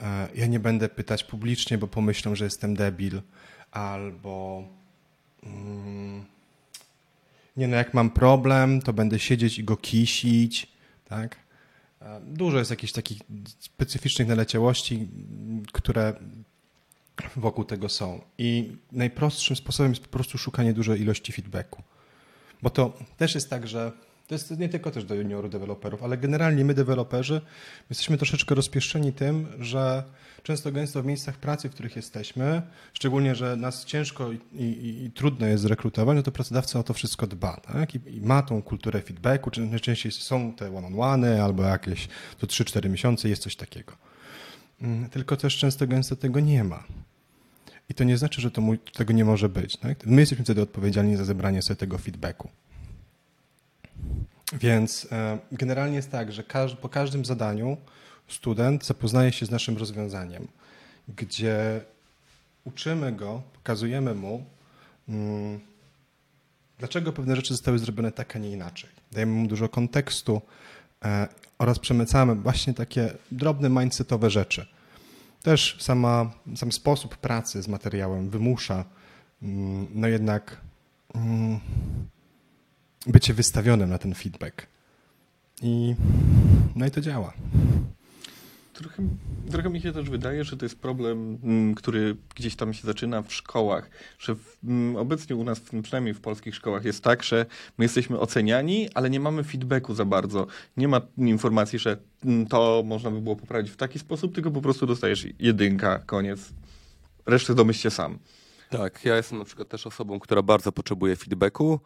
[0.00, 3.22] e, ja nie będę pytać publicznie, bo pomyślą, że jestem debil,
[3.70, 4.64] albo.
[5.42, 6.24] Mm,
[7.56, 10.68] nie no, jak mam problem, to będę siedzieć i go kisić,
[11.04, 11.45] tak?
[12.20, 13.18] Dużo jest jakichś takich
[13.58, 15.08] specyficznych naleciałości,
[15.72, 16.14] które
[17.36, 18.20] wokół tego są.
[18.38, 21.82] I najprostszym sposobem jest po prostu szukanie dużej ilości feedbacku.
[22.62, 23.92] Bo to też jest tak, że
[24.26, 27.40] to jest nie tylko też do juniorów deweloperów, ale generalnie my deweloperzy
[27.90, 30.02] jesteśmy troszeczkę rozpieszczeni tym, że
[30.42, 32.62] często gęsto w miejscach pracy, w których jesteśmy,
[32.92, 36.94] szczególnie, że nas ciężko i, i, i trudno jest zrekrutować, no to pracodawca o to
[36.94, 37.94] wszystko dba tak?
[37.94, 42.08] I, I, ma tą kulturę feedbacku, czy najczęściej są te one-on-one albo jakieś
[42.38, 43.92] to 3-4 miesiące jest coś takiego.
[44.82, 46.84] Mm, tylko też często gęsto tego nie ma.
[47.88, 48.62] I to nie znaczy, że to
[48.92, 49.76] tego nie może być.
[49.76, 50.06] Tak?
[50.06, 52.48] My jesteśmy wtedy odpowiedzialni za zebranie sobie tego feedbacku.
[54.52, 56.42] Więc e, generalnie jest tak, że
[56.80, 57.76] po każdym zadaniu
[58.28, 60.48] student zapoznaje się z naszym rozwiązaniem,
[61.08, 61.80] gdzie
[62.64, 64.44] uczymy go, pokazujemy mu,
[65.08, 65.60] mm,
[66.78, 68.90] dlaczego pewne rzeczy zostały zrobione tak, a nie inaczej.
[69.12, 70.42] Dajemy mu dużo kontekstu
[71.04, 74.66] e, oraz przemycamy właśnie takie drobne mindsetowe rzeczy.
[75.42, 78.84] Też sama, sam sposób pracy z materiałem wymusza
[79.42, 80.60] mm, no jednak
[81.14, 81.60] mm,
[83.06, 84.66] bycie wystawionym na ten feedback.
[85.62, 85.94] I,
[86.76, 87.32] no i to działa.
[88.72, 89.02] Trochę,
[89.50, 93.22] trochę mi się też wydaje, że to jest problem, mm, który gdzieś tam się zaczyna
[93.22, 97.46] w szkołach, że w, mm, obecnie u nas, przynajmniej w polskich szkołach, jest tak, że
[97.78, 100.46] my jesteśmy oceniani, ale nie mamy feedbacku za bardzo.
[100.76, 104.60] Nie ma informacji, że mm, to można by było poprawić w taki sposób, tylko po
[104.60, 106.40] prostu dostajesz jedynka, koniec.
[107.26, 108.18] Resztę domyślcie sam.
[108.70, 111.80] Tak, ja jestem na przykład też osobą, która bardzo potrzebuje feedbacku.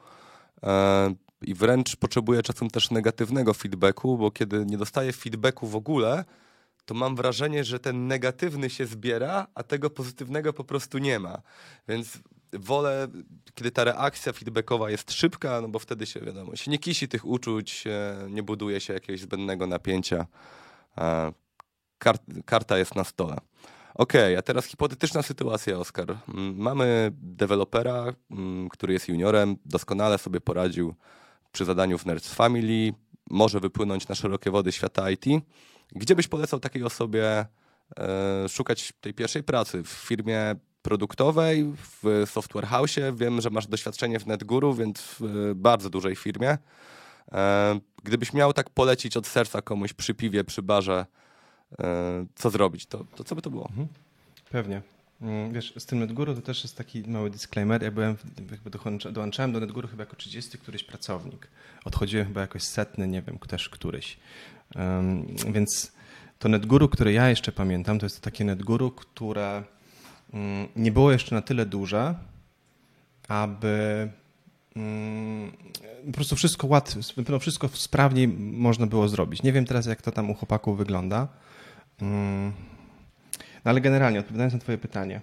[0.63, 6.25] E, I wręcz potrzebuję czasem też negatywnego feedbacku, bo kiedy nie dostaję feedbacku w ogóle,
[6.85, 11.43] to mam wrażenie, że ten negatywny się zbiera, a tego pozytywnego po prostu nie ma.
[11.89, 12.19] Więc
[12.53, 13.09] wolę,
[13.55, 17.25] kiedy ta reakcja feedbackowa jest szybka, no bo wtedy się, wiadomo, się nie kisi tych
[17.27, 17.85] uczuć,
[18.29, 20.27] nie buduje się jakiegoś zbędnego napięcia.
[20.99, 21.33] E,
[22.45, 23.37] karta jest na stole.
[23.95, 26.17] Okej, okay, a teraz hipotetyczna sytuacja, Oskar.
[26.29, 30.95] Mm, mamy dewelopera, mm, który jest juniorem, doskonale sobie poradził
[31.53, 32.93] przy zadaniu w Nerds Family,
[33.31, 35.25] może wypłynąć na szerokie wody świata IT.
[35.93, 37.47] Gdzie byś polecał takiej osobie
[37.99, 39.83] e, szukać tej pierwszej pracy?
[39.83, 41.73] W firmie produktowej,
[42.03, 42.97] w software house?
[43.13, 46.59] Wiem, że masz doświadczenie w NetGuru, więc w bardzo dużej firmie.
[47.33, 51.20] E, gdybyś miał tak polecić od serca komuś przy piwie, przy barze, e,
[52.35, 53.69] co zrobić, to, to co by to było?
[53.69, 53.89] Mhm.
[54.51, 54.83] Pewnie.
[55.23, 57.83] Mm, wiesz, z tym NetGuru to też jest taki mały disclaimer.
[57.83, 58.17] Ja byłem,
[58.51, 58.71] jakby
[59.13, 61.49] dołączałem do NetGuru chyba jako 30 któryś pracownik.
[61.85, 64.17] Odchodziłem chyba jakoś setny, nie wiem, też któryś.
[64.77, 65.93] Um, więc
[66.39, 69.63] to NetGuru, które ja jeszcze pamiętam, to jest to takie NetGuru, które
[70.33, 72.15] um, nie było jeszcze na tyle duże,
[73.29, 74.09] aby
[74.77, 75.53] um,
[76.07, 77.01] po prostu wszystko łatwo,
[77.41, 79.43] wszystko sprawniej można było zrobić.
[79.43, 81.29] Nie wiem teraz, jak to tam u chłopaków wygląda.
[82.03, 82.53] Mm,
[83.65, 85.21] no ale generalnie, odpowiadając na Twoje pytanie,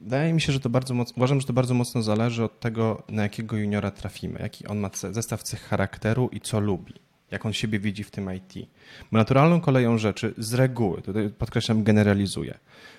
[0.00, 3.02] wydaje mi się, że to bardzo mocno, uważam, że to bardzo mocno zależy od tego,
[3.08, 6.94] na jakiego juniora trafimy, jaki on ma zestaw cech charakteru i co lubi,
[7.30, 8.68] jak on siebie widzi w tym IT.
[9.12, 12.58] Bo naturalną koleją rzeczy z reguły, tutaj podkreślam, generalizuję.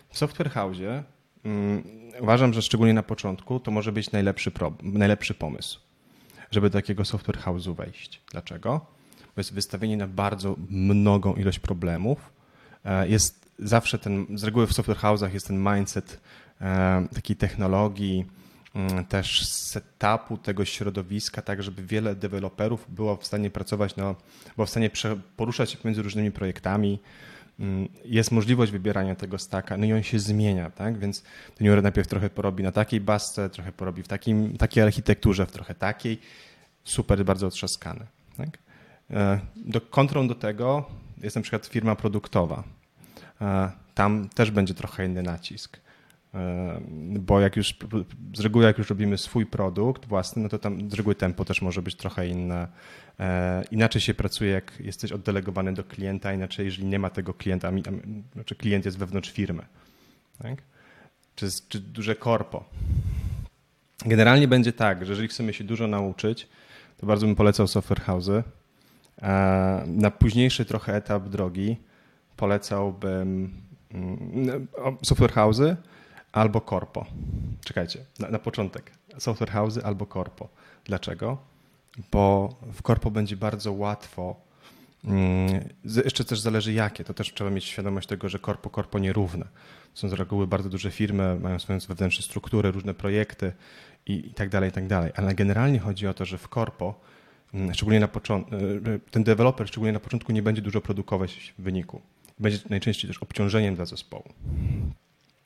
[0.10, 0.78] W Software House
[1.46, 1.84] um,
[2.20, 4.52] uważam, że szczególnie na początku to może być najlepszy,
[4.84, 5.80] najlepszy pomysł,
[6.52, 8.22] żeby do takiego Software House'u wejść.
[8.32, 8.86] Dlaczego?
[9.36, 12.35] Bo jest wystawienie na bardzo mnogą ilość problemów,
[13.08, 16.22] jest zawsze ten, z reguły w software house'ach jest ten mindset
[16.62, 18.26] e, takiej technologii,
[18.76, 24.16] mm, też setupu tego środowiska, tak żeby wiele deweloperów było w stanie pracować, no,
[24.56, 24.90] było w stanie
[25.38, 27.00] poruszać się między różnymi projektami.
[27.60, 31.00] Mm, jest możliwość wybierania tego staka, no i on się zmienia, tak?
[31.00, 31.24] Więc
[31.60, 35.76] Jure najpierw trochę porobi na takiej basce, trochę porobi w takim, takiej architekturze, w trochę
[35.76, 36.20] takiej.
[36.84, 38.06] Super, bardzo otrzaskany.
[38.38, 38.58] Tak?
[39.12, 40.86] E, do, kontrą do tego
[41.24, 42.64] jest na przykład firma produktowa.
[43.42, 45.80] E, tam też będzie trochę inny nacisk.
[46.34, 46.82] E,
[47.20, 47.76] bo jak już
[48.36, 51.62] z reguły, jak już robimy swój produkt własny, no to tam z reguły tempo też
[51.62, 52.68] może być trochę inne.
[53.20, 57.72] E, inaczej się pracuje, jak jesteś oddelegowany do klienta, inaczej, jeżeli nie ma tego klienta,
[58.34, 59.66] znaczy klient jest wewnątrz firmy.
[60.42, 60.62] Tak?
[61.36, 62.66] Czy, czy duże korpo.
[64.06, 66.48] Generalnie będzie tak, że jeżeli chcemy się dużo nauczyć,
[66.98, 68.44] to bardzo bym polecał software house'y.
[69.88, 71.78] Na późniejszy trochę etap drogi
[72.38, 73.54] polecałbym
[73.92, 74.68] mm,
[75.04, 75.76] software house'y
[76.32, 77.06] albo korpo.
[77.66, 78.92] Czekajcie, na, na początek.
[79.18, 80.50] Software house'y albo korpo.
[80.86, 81.38] Dlaczego?
[82.12, 84.36] Bo w korpo będzie bardzo łatwo
[85.04, 89.46] mm, jeszcze też zależy jakie, to też trzeba mieć świadomość tego, że korpo korpo nierówne.
[89.94, 93.54] Są z reguły bardzo duże firmy, mają swoją wewnętrzne struktury, różne projekty
[94.06, 95.12] i, i tak dalej, i tak dalej.
[95.16, 97.00] Ale generalnie chodzi o to, że w korpo,
[97.54, 98.56] mm, szczególnie na początku,
[99.12, 102.02] ten deweloper szczególnie na początku nie będzie dużo produkować w wyniku
[102.40, 104.34] będzie najczęściej też obciążeniem dla zespołu.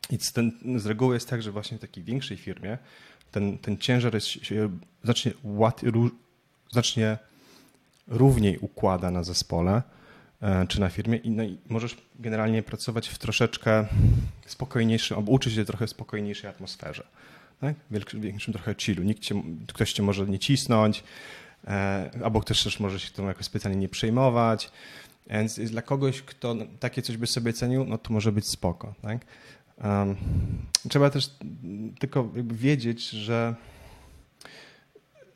[0.09, 2.77] I ten, z reguły jest tak, że właśnie w takiej większej firmie
[3.31, 4.69] ten, ten ciężar jest, się
[5.03, 6.09] znacznie, łat, ró,
[6.71, 7.17] znacznie
[8.07, 9.81] równiej układa na zespole
[10.41, 13.85] e, czy na firmie i, no i możesz generalnie pracować w troszeczkę
[14.45, 17.03] spokojniejszym, albo uczyć się trochę spokojniejszej atmosferze.
[17.61, 17.75] Tak?
[17.91, 19.03] Większym, większym trochę chillu.
[19.03, 21.03] Nikt cię, ktoś cię może nie cisnąć,
[21.67, 24.71] e, albo ktoś też może się tym jakoś specjalnie nie przejmować.
[25.29, 28.93] Więc dla kogoś, kto takie coś by sobie cenił, no to może być spoko.
[29.01, 29.25] Tak?
[29.83, 30.15] Um,
[30.89, 31.29] trzeba też
[31.99, 33.55] tylko wiedzieć, że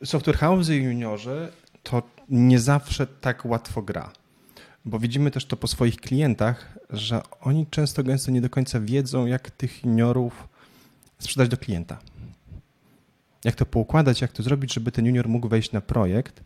[0.03, 1.51] software house i juniorzy
[1.83, 4.11] to nie zawsze tak łatwo gra.
[4.85, 9.25] Bo widzimy też to po swoich klientach, że oni często gęsto nie do końca wiedzą,
[9.25, 10.47] jak tych juniorów
[11.19, 11.99] sprzedać do klienta.
[13.43, 16.43] Jak to poukładać, jak to zrobić, żeby ten junior mógł wejść na projekt.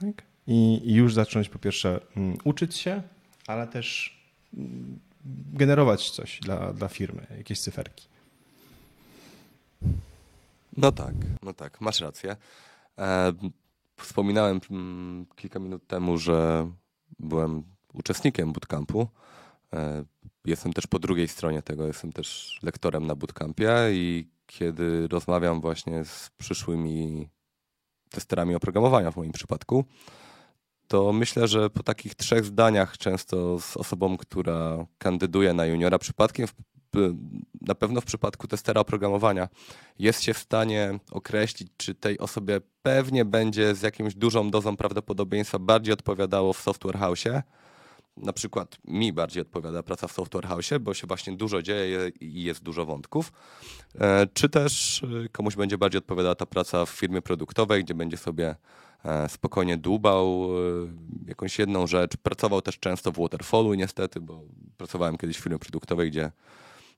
[0.00, 0.22] Tak?
[0.48, 3.02] I, już zacząć po pierwsze mm, uczyć się,
[3.46, 4.18] ale też
[4.54, 4.98] mm,
[5.52, 8.08] generować coś dla, dla firmy, jakieś cyferki.
[10.76, 12.36] No tak, no tak, masz rację.
[12.98, 13.32] E,
[13.96, 16.70] wspominałem mm, kilka minut temu, że
[17.18, 19.08] byłem uczestnikiem bootcampu.
[19.72, 20.04] E,
[20.44, 26.04] jestem też po drugiej stronie tego, jestem też lektorem na bootcampie i kiedy rozmawiam właśnie
[26.04, 27.28] z przyszłymi
[28.10, 29.84] testerami oprogramowania w moim przypadku,
[30.88, 36.46] to myślę, że po takich trzech zdaniach, często z osobą, która kandyduje na juniora przypadkiem,
[37.60, 39.48] na pewno w przypadku testera oprogramowania,
[39.98, 45.58] jest się w stanie określić, czy tej osobie pewnie będzie z jakimś dużą dozą prawdopodobieństwa
[45.58, 47.24] bardziej odpowiadało w software house.
[48.16, 52.42] Na przykład mi bardziej odpowiada praca w software house, bo się właśnie dużo dzieje i
[52.42, 53.32] jest dużo wątków.
[54.00, 58.16] E, czy też e, komuś będzie bardziej odpowiadała ta praca w firmie produktowej, gdzie będzie
[58.16, 58.54] sobie
[59.28, 62.16] spokojnie dłubał e, jakąś jedną rzecz.
[62.16, 64.42] Pracował też często w waterfallu niestety, bo
[64.76, 66.30] pracowałem kiedyś w firmie produktowej, gdzie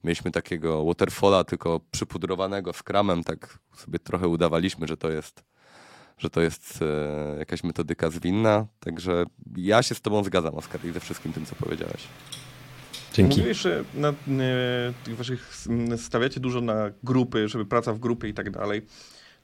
[0.05, 5.51] mieliśmy takiego waterfalla, tylko przypudrowanego skramem, tak sobie trochę udawaliśmy, że to jest
[6.19, 8.67] że to jest e, jakaś metodyka zwinna.
[8.81, 9.25] Także
[9.57, 12.07] ja się z tobą zgadzam, Oskar, i ze wszystkim tym, co powiedziałeś.
[13.13, 13.41] Dzięki.
[13.41, 14.13] Mówisz, że na,
[15.05, 15.55] tych waszych
[15.97, 18.83] stawiacie dużo na grupy, żeby praca w grupie i tak dalej.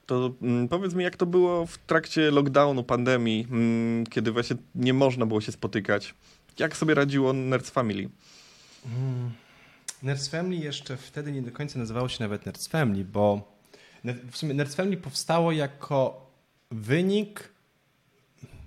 [0.07, 4.93] To mm, powiedz mi, jak to było w trakcie lockdownu, pandemii, mm, kiedy właśnie nie
[4.93, 6.15] można było się spotykać?
[6.59, 8.09] Jak sobie radziło Nerds Family?
[8.85, 9.31] Mm.
[10.03, 13.57] Nerds Family jeszcze wtedy nie do końca nazywało się nawet Nerds Family, bo
[14.31, 16.31] w sumie Nerds Family powstało jako
[16.71, 17.49] wynik.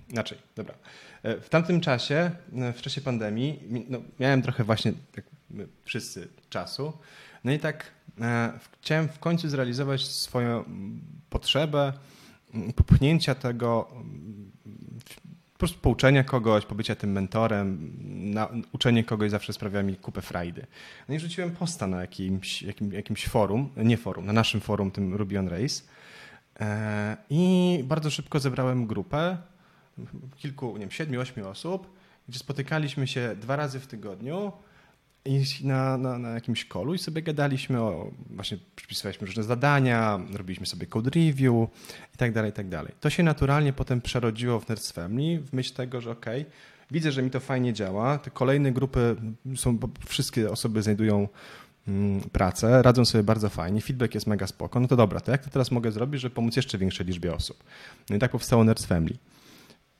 [0.09, 0.75] Inaczej, dobra.
[1.23, 5.25] E, w tamtym czasie, e, w czasie pandemii, no, miałem trochę właśnie, jak
[5.85, 6.93] wszyscy, czasu.
[7.43, 10.63] No i tak e, chciałem w końcu zrealizować swoją
[11.29, 11.93] potrzebę
[12.75, 13.87] popchnięcia tego,
[15.53, 17.93] po prostu pouczenia kogoś, pobycia tym mentorem,
[18.33, 20.65] na, uczenie kogoś zawsze sprawia mi kupę frajdy.
[21.09, 25.15] No i rzuciłem posta na jakimś, jakim, jakimś forum, nie forum, na naszym forum, tym
[25.15, 25.81] Ruby on Race.
[27.29, 29.37] I bardzo szybko zebrałem grupę,
[30.37, 31.93] kilku, nie wiem, siedmiu, ośmiu osób,
[32.29, 34.51] gdzie spotykaliśmy się dwa razy w tygodniu
[35.63, 40.87] na, na, na jakimś kolu i sobie gadaliśmy o, właśnie przypisywaliśmy różne zadania, robiliśmy sobie
[40.87, 41.69] code review
[42.15, 42.93] i tak dalej, i tak dalej.
[42.99, 46.53] To się naturalnie potem przerodziło w Nerds Family w myśl tego, że okej, okay,
[46.91, 49.15] widzę, że mi to fajnie działa, te kolejne grupy
[49.55, 51.27] są, wszystkie osoby znajdują
[51.87, 55.43] mm, pracę, radzą sobie bardzo fajnie, feedback jest mega spoko, no to dobra, to jak
[55.43, 57.63] to teraz mogę zrobić, żeby pomóc jeszcze większej liczbie osób?
[58.09, 59.17] No i tak powstało Nerds Family.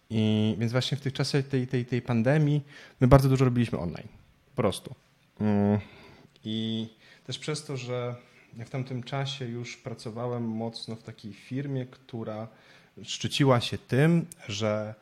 [0.09, 2.61] I więc właśnie w tych czasach tej, tej, tej pandemii
[3.01, 4.07] my bardzo dużo robiliśmy online.
[4.55, 4.95] Po prostu.
[5.41, 5.79] Mm.
[6.43, 6.87] I
[7.27, 8.15] też przez to, że
[8.65, 12.47] w tamtym czasie już pracowałem mocno w takiej firmie, która
[13.03, 14.95] szczyciła się tym, że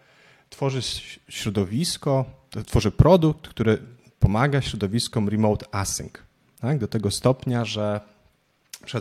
[0.49, 0.81] tworzy
[1.29, 2.25] środowisko,
[2.65, 3.77] tworzy produkt, który
[4.19, 6.13] pomaga środowiskom remote async.
[6.61, 6.77] Tak?
[6.79, 8.01] Do tego stopnia, że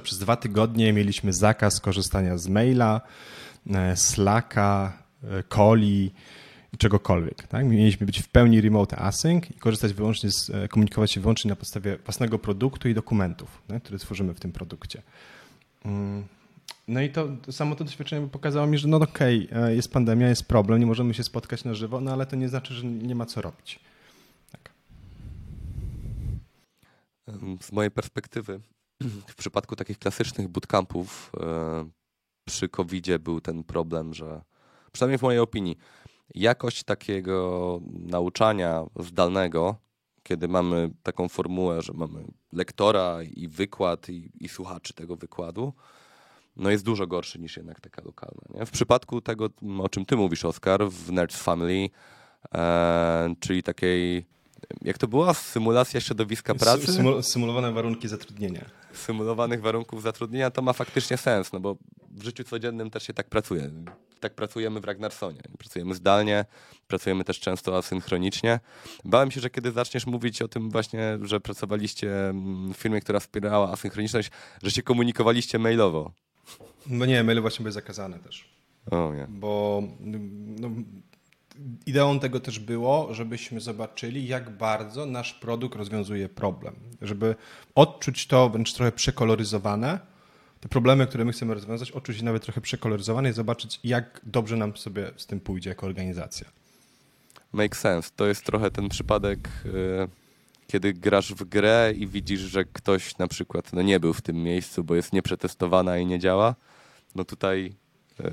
[0.02, 3.00] przez dwa tygodnie mieliśmy zakaz korzystania z maila,
[3.70, 5.02] e, Slacka,
[5.48, 6.12] Coli
[6.72, 7.46] i czegokolwiek.
[7.46, 7.66] Tak?
[7.66, 11.56] Mieliśmy być w pełni remote async i korzystać wyłącznie z, e, komunikować się wyłącznie na
[11.56, 15.02] podstawie własnego produktu i dokumentów, które tworzymy w tym produkcie.
[15.84, 16.24] Mm.
[16.88, 19.92] No i to, to samo to doświadczenie pokazało mi, że no okej, okay, e, jest
[19.92, 22.86] pandemia, jest problem, nie możemy się spotkać na żywo, no ale to nie znaczy, że
[22.86, 23.80] nie ma co robić.
[24.52, 24.72] Tak.
[27.60, 28.60] Z mojej perspektywy,
[29.28, 31.88] w przypadku takich klasycznych bootcampów e,
[32.44, 34.40] przy covid był ten problem, że
[34.92, 35.78] przynajmniej w mojej opinii,
[36.34, 39.76] jakość takiego nauczania zdalnego,
[40.22, 45.72] kiedy mamy taką formułę, że mamy lektora i wykład i, i słuchaczy tego wykładu,
[46.56, 48.42] no jest dużo gorszy niż jednak taka lokalna.
[48.50, 48.66] Nie?
[48.66, 51.90] W przypadku tego, o czym ty mówisz, Oskar, w Nerds Family,
[52.54, 54.26] e, czyli takiej,
[54.82, 56.92] jak to była, symulacja środowiska pracy?
[57.22, 58.64] symulowane warunki zatrudnienia.
[58.92, 61.76] Symulowanych warunków zatrudnienia, to ma faktycznie sens, no bo
[62.10, 63.70] w życiu codziennym też się tak pracuje.
[64.20, 65.40] Tak pracujemy w Ragnarsonie.
[65.58, 66.44] Pracujemy zdalnie,
[66.86, 68.60] pracujemy też często asynchronicznie.
[69.04, 72.08] Bałem się, że kiedy zaczniesz mówić o tym właśnie, że pracowaliście
[72.74, 74.30] w firmie, która wspierała asynchroniczność,
[74.62, 76.12] że się komunikowaliście mailowo.
[76.86, 78.58] No nie, maile właśnie były zakazane też.
[78.90, 79.26] O, nie.
[79.28, 80.70] Bo no,
[81.86, 86.74] ideą tego też było, żebyśmy zobaczyli, jak bardzo nasz produkt rozwiązuje problem.
[87.02, 87.34] Żeby
[87.74, 89.98] odczuć to wręcz trochę przekoloryzowane,
[90.60, 94.76] te problemy, które my chcemy rozwiązać, odczuć nawet trochę przekoloryzowane i zobaczyć, jak dobrze nam
[94.76, 96.46] sobie z tym pójdzie jako organizacja.
[97.52, 98.10] Make sense.
[98.16, 100.08] To jest trochę ten przypadek, e,
[100.66, 104.36] kiedy grasz w grę i widzisz, że ktoś na przykład no, nie był w tym
[104.36, 106.54] miejscu, bo jest nieprzetestowana i nie działa.
[107.14, 107.72] No tutaj
[108.20, 108.30] e,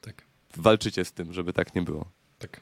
[0.00, 0.22] tak.
[0.56, 2.04] walczycie z tym, żeby tak nie było.
[2.38, 2.60] Tak.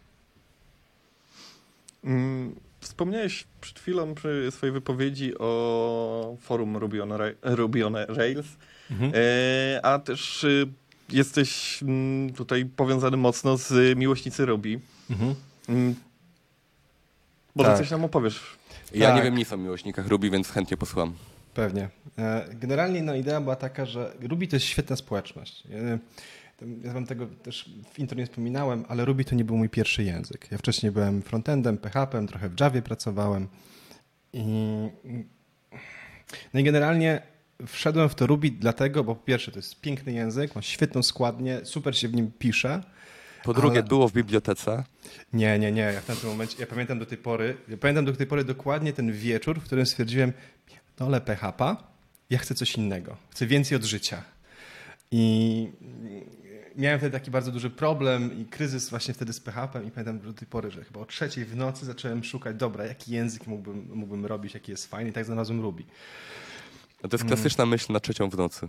[2.04, 8.46] Mm, wspomniałeś przed chwilą przy swojej wypowiedzi o forum Ruby on, Ruby on Rails.
[8.90, 9.12] Mhm.
[9.14, 10.66] E, a też y,
[11.08, 14.80] jesteś mm, tutaj powiązany mocno z miłośnicy Robi.
[15.10, 15.34] Mhm.
[15.68, 15.94] Mm,
[17.54, 17.78] może tak.
[17.78, 18.40] coś nam opowiesz?
[18.94, 19.16] Ja tak.
[19.16, 21.12] nie wiem nic o miłośnikach Ruby, więc chętnie posłucham.
[21.54, 21.88] Pewnie.
[22.18, 25.64] E, generalnie no, idea była taka, że Ruby to jest świetna społeczność.
[26.84, 30.02] Ja wam tego też w intro nie wspominałem, ale Ruby to nie był mój pierwszy
[30.04, 30.48] język.
[30.50, 33.48] Ja wcześniej byłem frontendem, PHP, trochę w Javie pracowałem.
[34.32, 34.44] I,
[36.54, 37.22] no i generalnie
[37.66, 41.60] wszedłem w to Ruby dlatego, bo po pierwsze to jest piękny język, ma świetną składnię,
[41.64, 42.82] super się w nim pisze.
[43.44, 43.88] Po drugie, ale...
[43.88, 44.84] było w bibliotece?
[45.32, 45.82] Nie, nie, nie.
[45.82, 48.92] Ja w tamtym momencie, ja pamiętam do tej pory, ja pamiętam do tej pory dokładnie
[48.92, 50.32] ten wieczór, w którym stwierdziłem,
[50.98, 51.76] dole PHP,
[52.30, 54.22] ja chcę coś innego, chcę więcej od życia.
[55.10, 55.68] I
[56.76, 60.32] miałem wtedy taki bardzo duży problem i kryzys właśnie wtedy z PHP i pamiętam do
[60.32, 64.26] tej pory, że chyba o trzeciej w nocy zacząłem szukać, dobra, jaki język mógłbym, mógłbym
[64.26, 65.82] robić, jaki jest fajny i tak znalazłem Ruby.
[67.02, 67.70] No to jest klasyczna mm.
[67.70, 68.68] myśl na trzecią w nocy.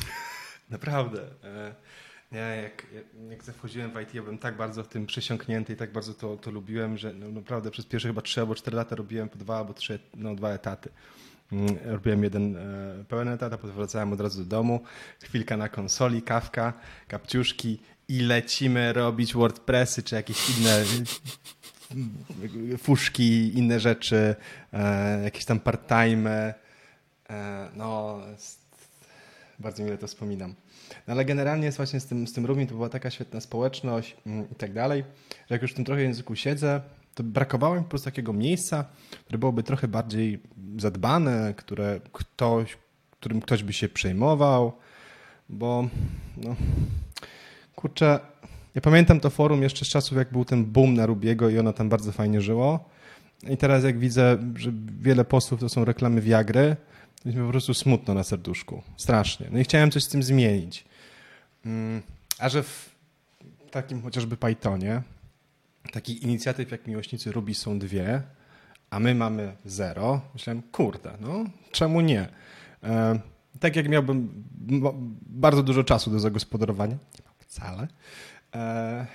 [0.70, 1.22] Naprawdę.
[1.44, 1.74] E,
[2.32, 2.86] ja jak,
[3.30, 6.36] jak wchodziłem w IT, ja byłem tak bardzo w tym przesiąknięty i tak bardzo to,
[6.36, 9.58] to lubiłem, że no, naprawdę przez pierwsze chyba trzy albo cztery lata robiłem po dwa
[9.58, 10.90] albo trzy, no, dwa etaty.
[11.52, 14.82] Mm, robiłem jeden e, pełen etat, a potem wracałem od razu do domu,
[15.22, 16.72] chwilka na konsoli, kawka,
[17.08, 20.84] kapciuszki i lecimy robić WordPressy czy jakieś inne
[22.84, 24.36] fuszki, inne rzeczy,
[24.72, 26.54] e, jakieś tam part-time.
[27.30, 28.18] E, no,
[29.58, 30.54] bardzo mile to wspominam.
[31.06, 34.50] No ale generalnie właśnie z tym, z tym Rubim, to była taka świetna społeczność mm,
[34.50, 36.80] i tak dalej, że jak już w tym trochę języku siedzę,
[37.14, 38.84] to brakowało mi po prostu takiego miejsca,
[39.24, 40.42] które byłoby trochę bardziej
[40.76, 42.76] zadbane, które ktoś,
[43.10, 44.72] którym ktoś by się przejmował,
[45.48, 45.88] bo
[46.36, 46.56] no,
[47.76, 48.20] kurczę,
[48.74, 51.72] ja pamiętam to forum jeszcze z czasów, jak był ten boom na Rubiego i ono
[51.72, 52.88] tam bardzo fajnie żyło.
[53.50, 56.76] I teraz jak widzę, że wiele postów to są reklamy Viagry,
[57.24, 58.82] jest mi po prostu smutno na serduszku.
[58.96, 59.46] Strasznie.
[59.50, 60.84] No i chciałem coś z tym zmienić.
[61.66, 62.02] Mm,
[62.38, 62.90] a że w
[63.70, 65.02] takim chociażby Pythonie
[65.92, 68.22] takich inicjatyw jak Miłośnicy Ruby są dwie,
[68.90, 72.28] a my mamy zero, myślałem, kurde, no czemu nie?
[72.82, 73.20] E,
[73.60, 74.44] tak jak miałbym
[75.26, 77.88] bardzo dużo czasu do zagospodarowania, nie mam wcale.
[78.54, 79.06] E,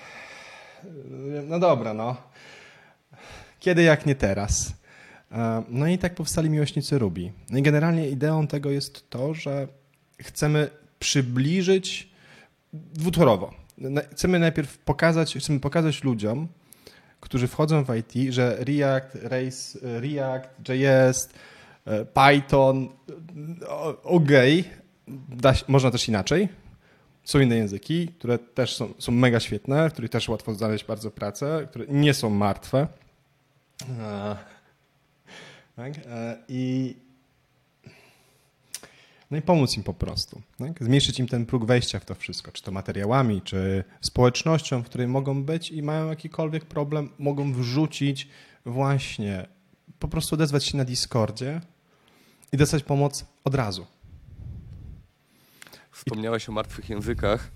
[1.47, 2.17] no dobra, no.
[3.59, 4.73] Kiedy jak nie teraz?
[5.33, 7.31] E, no i tak powstali Miłośnicy Ruby.
[7.49, 9.67] No i generalnie ideą tego jest to, że
[10.21, 10.69] chcemy
[10.99, 12.09] przybliżyć
[12.73, 13.53] dwutorowo.
[14.11, 16.47] Chcemy najpierw pokazać, chcemy pokazać ludziom,
[17.19, 21.29] którzy wchodzą w IT, że React, Race, React, JS,
[21.85, 22.89] e, Python,
[24.03, 24.29] OK,
[25.67, 26.49] można też inaczej.
[27.23, 31.11] Są inne języki, które też są, są mega świetne, w których też łatwo znaleźć bardzo
[31.11, 32.87] pracę, które nie są martwe.
[35.73, 36.05] E, tak?
[36.05, 36.95] E, I
[39.31, 40.41] no i pomóc im po prostu.
[40.57, 40.83] Tak?
[40.83, 45.07] Zmniejszyć im ten próg wejścia w to wszystko, czy to materiałami, czy społecznością, w której
[45.07, 48.27] mogą być i mają jakikolwiek problem, mogą wrzucić
[48.65, 49.47] właśnie,
[49.99, 51.61] po prostu odezwać się na Discordzie
[52.51, 53.85] i dostać pomoc od razu.
[55.91, 57.51] Wspomniałeś o martwych językach.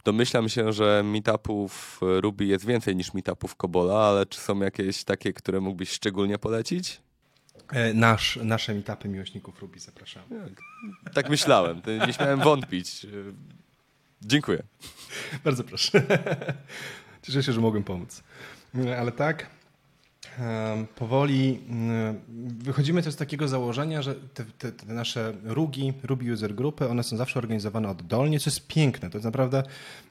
[0.00, 5.04] E, domyślam się, że meetupów Ruby jest więcej niż meetupów Kobola, ale czy są jakieś
[5.04, 7.00] takie, które mógłbyś szczególnie polecić?
[7.72, 10.22] E, nasz, nasze meetupy miłośników Ruby zapraszam.
[11.04, 13.04] Tak, tak myślałem, nie śmiałem wątpić.
[13.04, 13.08] E,
[14.22, 14.62] dziękuję.
[15.44, 16.02] Bardzo proszę.
[17.22, 18.22] Cieszę się, że mogłem pomóc.
[18.74, 19.46] E, ale tak,
[20.94, 21.60] powoli
[22.58, 27.02] wychodzimy też z takiego założenia, że te, te, te, nasze rugi, Ruby User Grupy, one
[27.02, 29.10] są zawsze organizowane oddolnie, co jest piękne.
[29.10, 29.62] To jest naprawdę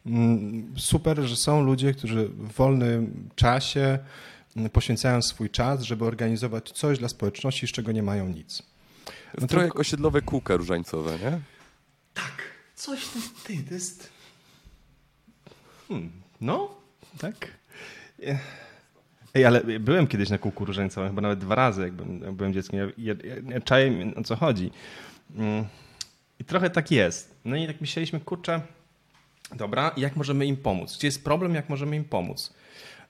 [0.05, 3.99] mm, super, że są ludzie, którzy w wolnym czasie
[4.73, 8.63] poświęcają swój czas, żeby organizować coś dla społeczności, z czego nie mają nic.
[9.41, 11.39] No Trochę jak osiedlowe kółka różańcowe, nie?
[12.13, 12.41] Tak,
[12.75, 14.09] coś tam, ty, to jest...
[15.87, 16.75] Hmm, no,
[17.17, 17.47] tak.
[19.35, 22.53] Ej, ale byłem kiedyś na kółku różańcowym, chyba nawet dwa razy, jak byłem, jak byłem
[22.53, 22.79] dzieckiem.
[22.79, 23.15] Ja, ja,
[23.49, 23.59] ja
[24.15, 24.71] o co chodzi.
[25.35, 25.65] Mm,
[26.39, 27.35] I trochę tak jest.
[27.45, 28.61] No i tak myśleliśmy, kurczę,
[29.55, 30.97] dobra, jak możemy im pomóc?
[30.97, 32.53] Gdzie jest problem, jak możemy im pomóc?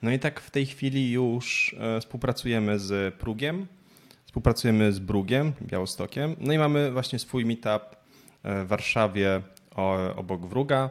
[0.01, 3.67] No i tak w tej chwili już e, współpracujemy z Prugiem,
[4.25, 7.95] współpracujemy z Brugiem, Białostokiem, no i mamy właśnie swój meetup
[8.43, 9.41] e, w Warszawie
[10.15, 10.89] obok Wruga,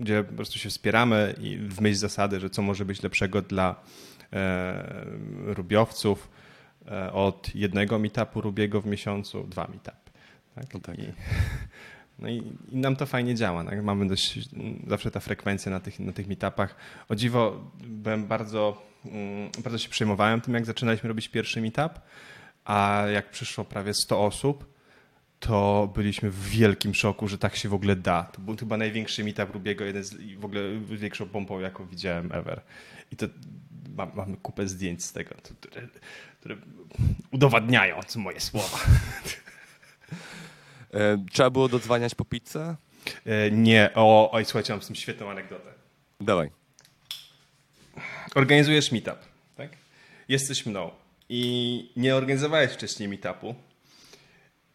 [0.00, 3.82] gdzie po prostu się wspieramy i w myśl zasady, że co może być lepszego dla
[4.32, 5.06] e,
[5.44, 6.30] rubiowców
[7.12, 10.10] od jednego meetupu Rubiego w miesiącu, dwa meetupy.
[10.54, 10.74] Tak?
[10.74, 10.98] No tak.
[10.98, 11.02] I,
[12.18, 13.64] No i, i, nam to fajnie działa.
[13.64, 13.84] Tak?
[13.84, 14.38] Mamy dość,
[14.86, 16.76] zawsze ta frekwencja na tych, na tych meetupach.
[17.08, 21.92] O dziwo, byłem bardzo, mm, bardzo się przejmowałem tym, jak zaczynaliśmy robić pierwszy meetup,
[22.64, 24.77] a jak przyszło prawie 100 osób,
[25.40, 28.22] to byliśmy w wielkim szoku, że tak się w ogóle da.
[28.22, 32.60] To był chyba największy meetup Rubiego, jeden z w ogóle większą pompą, jaką widziałem ever.
[33.12, 33.26] I to
[34.14, 35.88] mamy kupę zdjęć z tego, które,
[36.40, 36.56] które
[37.30, 38.78] udowadniają moje słowa.
[40.94, 42.76] E, trzeba było dodzwaniać po pizzę?
[43.26, 43.90] E, nie.
[43.94, 45.70] O, oj, słuchajcie, mam z tym świetną anegdotę.
[46.20, 46.50] Dawaj.
[48.34, 49.18] Organizujesz meetup,
[49.56, 49.70] tak?
[50.28, 50.90] Jesteś mną
[51.28, 53.54] i nie organizowałeś wcześniej meetupu,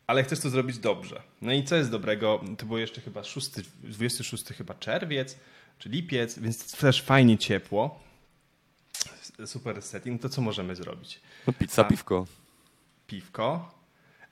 [0.08, 1.22] ale chcesz to zrobić dobrze.
[1.42, 2.44] No i co jest dobrego?
[2.58, 3.50] To było jeszcze chyba 6,
[3.84, 5.38] 26 chyba czerwiec,
[5.80, 8.00] czy lipiec, więc też fajnie ciepło.
[9.46, 10.22] Super setting.
[10.22, 11.20] To co możemy zrobić?
[11.48, 12.26] No pizza, piwko.
[13.08, 13.72] Piwko,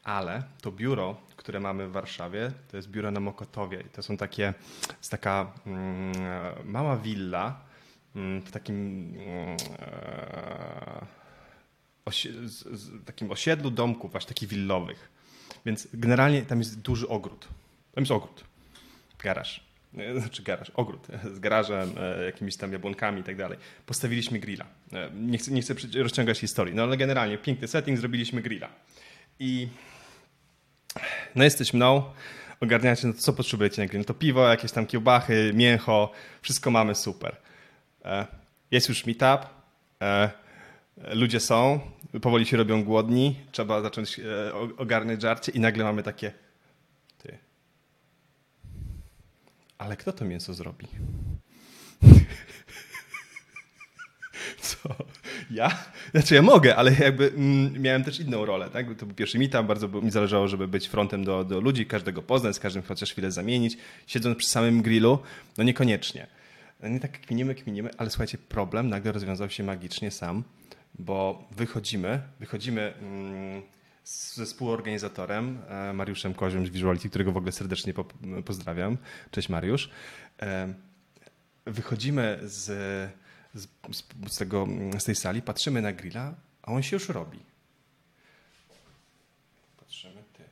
[0.03, 3.84] ale to biuro, które mamy w Warszawie, to jest biuro na Mokotowie.
[3.93, 4.53] To są takie,
[4.97, 6.13] jest taka mm,
[6.65, 7.59] mała willa
[8.15, 8.76] mm, w takim,
[9.17, 9.57] mm,
[12.05, 15.11] osi- z, z, takim osiedlu domków, właśnie takich willowych.
[15.66, 17.47] Więc generalnie tam jest duży ogród.
[17.95, 18.43] Tam jest ogród,
[19.24, 19.64] garaż.
[19.97, 23.57] e, znaczy garaż, ogród z garażem, e, jakimiś tam jabłonkami i tak dalej.
[23.86, 24.66] Postawiliśmy grilla.
[25.14, 28.70] Nie chcę, nie chcę rozciągać historii, no ale generalnie piękny setting, zrobiliśmy grilla.
[29.39, 29.68] I
[31.36, 32.03] no jesteś mną,
[32.59, 33.99] ogarniacie, no to co potrzebujecie na grill?
[33.99, 37.36] No to piwo, jakieś tam kiełbachy, mięcho, wszystko mamy super.
[38.72, 39.49] Jest już meetup,
[41.14, 41.80] ludzie są,
[42.20, 46.32] powoli się robią głodni, trzeba zacząć e, ogarniać żarcie i nagle mamy takie
[47.18, 47.38] ty.
[49.78, 50.88] Ale kto to mięso zrobi?
[54.62, 54.95] Co?
[55.51, 55.78] Ja?
[56.12, 58.70] Znaczy ja mogę, ale jakby mm, miałem też inną rolę.
[58.70, 58.95] Tak?
[58.97, 62.55] To był pierwszy meetup, bardzo mi zależało, żeby być frontem do, do ludzi, każdego poznać,
[62.55, 63.78] z każdym chociaż chwilę zamienić.
[64.07, 65.20] Siedząc przy samym grillu,
[65.57, 66.28] no niekoniecznie.
[66.84, 70.43] Nie tak kminimy, kminimy, ale słuchajcie, problem nagle rozwiązał się magicznie sam
[70.99, 73.61] bo wychodzimy, wychodzimy mm,
[74.03, 77.93] ze współorganizatorem e, Mariuszem Koziem z Visuality, którego w ogóle serdecznie
[78.45, 78.97] pozdrawiam.
[79.31, 79.89] Cześć Mariusz.
[80.41, 80.73] E,
[81.65, 82.65] wychodzimy z,
[83.53, 83.67] z,
[84.29, 84.67] z, tego,
[84.99, 86.33] z tej sali, patrzymy na grilla,
[86.63, 87.39] a on się już robi.
[89.77, 90.43] Patrzymy, ty.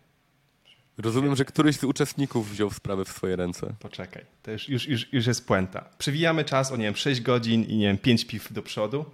[0.97, 3.73] Rozumiem, że któryś z uczestników wziął sprawę w swoje ręce.
[3.79, 5.85] Poczekaj, to już, już, już, już jest puenta.
[5.97, 9.05] Przewijamy czas o, nie wiem, 6 godzin i, nie wiem, 5 piw do przodu.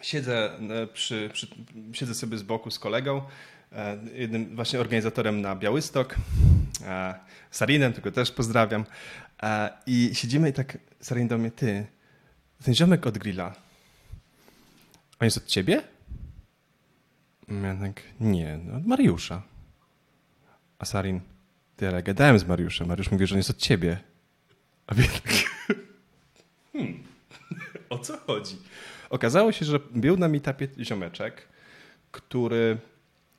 [0.00, 1.46] Siedzę, e, przy, przy,
[1.92, 3.22] siedzę sobie z boku z kolegą,
[3.72, 6.16] e, jednym właśnie organizatorem na Białystok,
[6.86, 7.14] e,
[7.50, 8.84] Sarinem, tylko też pozdrawiam.
[9.86, 11.86] I siedzimy i tak Sarin do mnie, ty,
[12.64, 13.54] ten ziomek od grilla,
[15.20, 15.82] on jest od ciebie?
[17.48, 19.42] Ja tak, nie, no od Mariusza.
[20.78, 21.20] A Sarin,
[21.76, 22.88] ty, ale gadałem z Mariuszem.
[22.88, 23.98] Mariusz mówi, że on jest od ciebie.
[24.86, 25.22] A tak,
[26.72, 27.02] hmm,
[27.90, 28.56] o co chodzi?
[29.10, 31.48] Okazało się, że był na meetupie ziomeczek,
[32.12, 32.78] który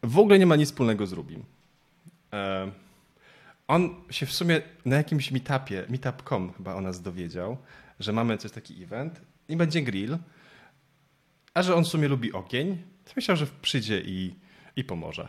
[0.04, 1.44] w ogóle nie ma nic wspólnego z Rubim.
[2.34, 2.72] E,
[3.68, 7.58] on się w sumie na jakimś meetupie, meetup.com chyba o nas dowiedział,
[8.00, 10.18] że mamy coś taki event i będzie grill,
[11.54, 14.36] a że on w sumie lubi ogień, to myślał, że przyjdzie i,
[14.76, 15.28] i pomoże.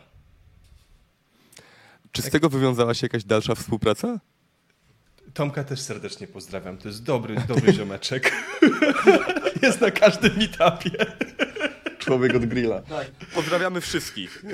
[2.11, 4.19] Czy z tego wywiązała się jakaś dalsza współpraca?
[5.33, 6.77] Tomka też serdecznie pozdrawiam.
[6.77, 8.31] To jest dobry, dobry ziomeczek.
[9.63, 11.05] jest na każdym meetupie.
[11.99, 12.81] Człowiek od grilla.
[12.81, 13.11] Tak.
[13.11, 14.43] Pozdrawiamy wszystkich.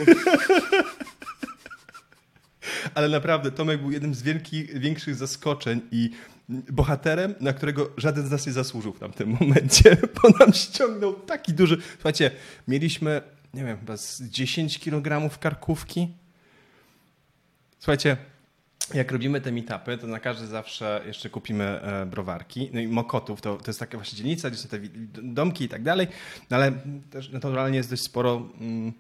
[2.96, 6.10] Ale naprawdę, Tomek był jednym z wielkich, większych zaskoczeń i
[6.50, 11.54] bohaterem, na którego żaden z nas nie zasłużył w tamtym momencie, bo nam ściągnął taki
[11.54, 11.78] duży...
[11.94, 12.32] Słuchajcie,
[12.68, 13.22] mieliśmy,
[13.54, 16.08] nie wiem, chyba z 10 kg karkówki.
[17.80, 18.18] Słuchajcie,
[18.94, 22.70] jak robimy te meetupy, to na każdy zawsze jeszcze kupimy e, browarki.
[22.74, 24.80] No i Mokotów to, to jest taka właśnie dzielnica, gdzie są te
[25.24, 26.08] domki i tak dalej,
[26.50, 26.72] no ale
[27.10, 28.94] też naturalnie jest dość sporo mm,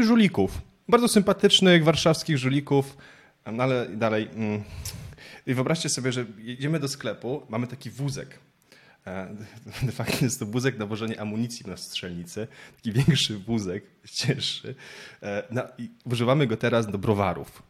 [0.00, 0.62] żulików.
[0.88, 2.96] Bardzo sympatycznych warszawskich żulików,
[3.52, 4.28] no ale dalej.
[4.34, 4.62] Mm.
[5.46, 8.38] I wyobraźcie sobie, że jedziemy do sklepu, mamy taki wózek.
[9.06, 9.36] E,
[9.82, 12.46] de facto jest to wózek na wożenie amunicji na strzelnicy,
[12.76, 14.74] taki większy wózek, cięższy.
[15.22, 17.62] E, no, i używamy go teraz do browarów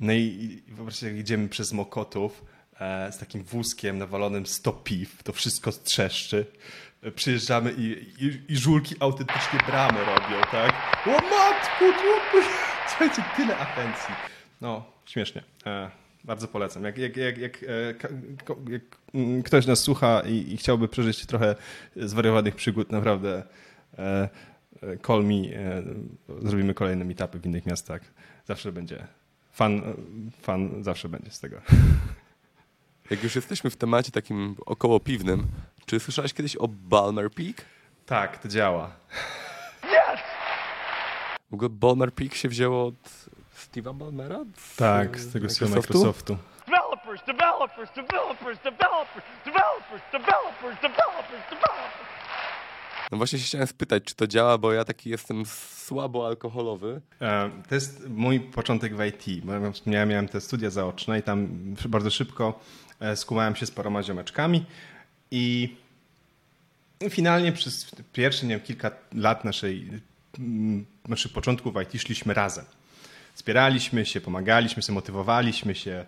[0.00, 2.44] no i, i wyobraźcie, jak idziemy przez Mokotów
[2.80, 6.46] e, z takim wózkiem nawalonym 100 piw, to wszystko strzeszczy.
[7.02, 7.82] E, przyjeżdżamy i,
[8.24, 10.72] i, i, żulki autentycznie bramy robią, tak?
[11.06, 11.84] O matku,
[12.88, 14.14] słuchajcie, tyle atencji.
[14.60, 15.42] No, śmiesznie.
[15.66, 15.90] E,
[16.24, 16.84] bardzo polecam.
[16.84, 17.94] Jak, jak, jak, jak, e,
[18.70, 18.82] jak
[19.14, 21.54] mm, ktoś nas słucha i, i, chciałby przeżyć trochę
[21.96, 23.42] zwariowanych przygód, naprawdę
[23.98, 24.28] e,
[24.82, 25.34] e call me,
[26.42, 28.00] zrobimy kolejne meetupy w innych miastach.
[28.44, 29.06] Zawsze będzie
[29.52, 29.82] fan,
[30.42, 31.56] fan zawsze będzie z tego.
[33.10, 35.46] Jak już jesteśmy w temacie takim około piwnym,
[35.86, 37.56] czy słyszałeś kiedyś o Balmer Peak?
[38.06, 38.90] Tak, to działa.
[39.84, 40.20] Yes!
[41.50, 42.94] W ogóle Balmer Peak się wzięło od
[43.56, 44.38] Steve'a Balmera?
[44.56, 45.78] Z, tak, z tego Microsoftu?
[45.78, 46.36] Microsoftu.
[46.66, 52.12] Developers, developers, developers, developers, developers, developers, developers, developers.
[53.12, 55.46] No właśnie się chciałem spytać, czy to działa, bo ja taki jestem
[55.76, 57.00] słabo alkoholowy.
[57.20, 59.44] E, to jest mój początek w IT.
[59.84, 61.48] Miałem te studia zaoczne i tam
[61.88, 62.60] bardzo szybko
[63.00, 64.64] e, skumałem się z paroma ziomeczkami
[65.30, 65.76] i
[67.10, 69.90] finalnie przez pierwsze nie wiem, kilka lat naszej,
[71.08, 72.64] naszych początków w IT szliśmy razem.
[73.34, 76.04] Wspieraliśmy się, pomagaliśmy się, motywowaliśmy się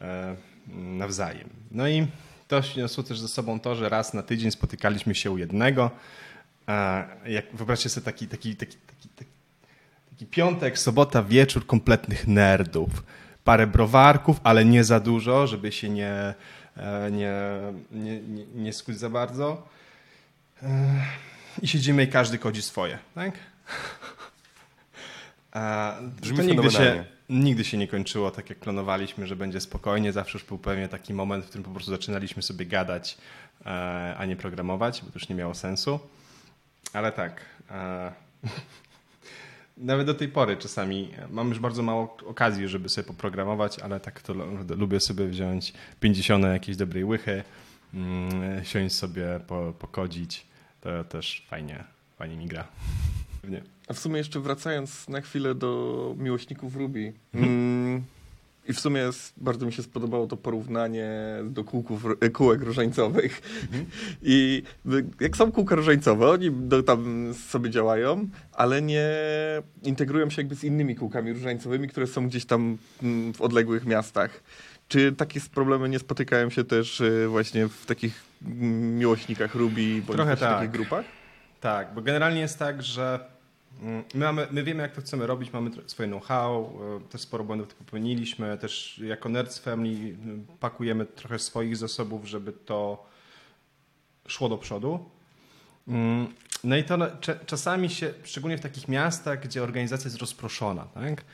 [0.00, 0.36] e,
[0.74, 1.48] nawzajem.
[1.70, 2.06] No i
[2.48, 5.90] to niosło też ze sobą to, że raz na tydzień spotykaliśmy się u jednego,
[7.26, 9.08] jak wyobraźcie sobie taki, taki, taki, taki,
[10.10, 12.90] taki piątek, sobota, wieczór kompletnych nerdów.
[13.44, 16.34] Parę browarków, ale nie za dużo, żeby się nie,
[16.76, 17.34] e, nie,
[17.90, 19.68] nie, nie, nie skuć za bardzo.
[20.62, 20.68] E,
[21.62, 22.98] I siedzimy i każdy kodzi swoje.
[23.14, 23.34] Tak?
[25.52, 25.96] A,
[26.36, 30.12] to nigdy się, nigdy się nie kończyło tak, jak planowaliśmy, że będzie spokojnie.
[30.12, 33.18] Zawsze już był pewnie taki moment, w którym po prostu zaczynaliśmy sobie gadać,
[33.66, 36.00] e, a nie programować, bo to już nie miało sensu.
[36.92, 37.40] Ale tak.
[37.70, 38.12] E,
[39.76, 44.20] nawet do tej pory czasami mam już bardzo mało okazji, żeby sobie poprogramować, ale tak
[44.20, 44.34] to
[44.76, 47.44] lubię sobie wziąć 50 jakiejś dobrej łychy,
[47.94, 50.46] mm, siąść sobie, po, pokodzić.
[50.80, 51.84] To też fajnie,
[52.18, 52.68] fajnie mi gra.
[53.48, 53.62] Nie.
[53.88, 57.12] A w sumie jeszcze wracając na chwilę do miłośników Ruby.
[57.34, 57.52] Mhm.
[57.52, 58.04] Mm,
[58.68, 61.10] I w sumie bardzo mi się spodobało to porównanie
[61.44, 63.42] do kółków, kółek różańcowych.
[63.62, 63.86] Mhm.
[64.22, 64.62] I
[65.20, 69.08] jak są kółka różańcowe, oni do, tam sobie działają, ale nie
[69.82, 74.42] integrują się jakby z innymi kółkami różańcowymi, które są gdzieś tam mm, w odległych miastach.
[74.88, 80.16] Czy takie problemy nie spotykają się też e, właśnie w takich mm, miłośnikach Ruby bądź
[80.16, 80.54] Trochę w tak.
[80.54, 81.04] takich grupach?
[81.60, 83.31] Tak, bo generalnie jest tak, że mm,
[83.80, 87.74] my, mamy, my wiemy, jak to chcemy robić, mamy swoje know-how, e, też sporo błędów
[87.74, 90.16] popełniliśmy, też jako Nerds Family y,
[90.60, 93.06] pakujemy trochę swoich zasobów, żeby to
[94.28, 95.04] szło do przodu.
[95.88, 96.26] Mm,
[96.64, 96.98] no i to
[97.46, 101.24] czasami się, szczególnie w takich miastach, gdzie organizacja jest rozproszona, tak?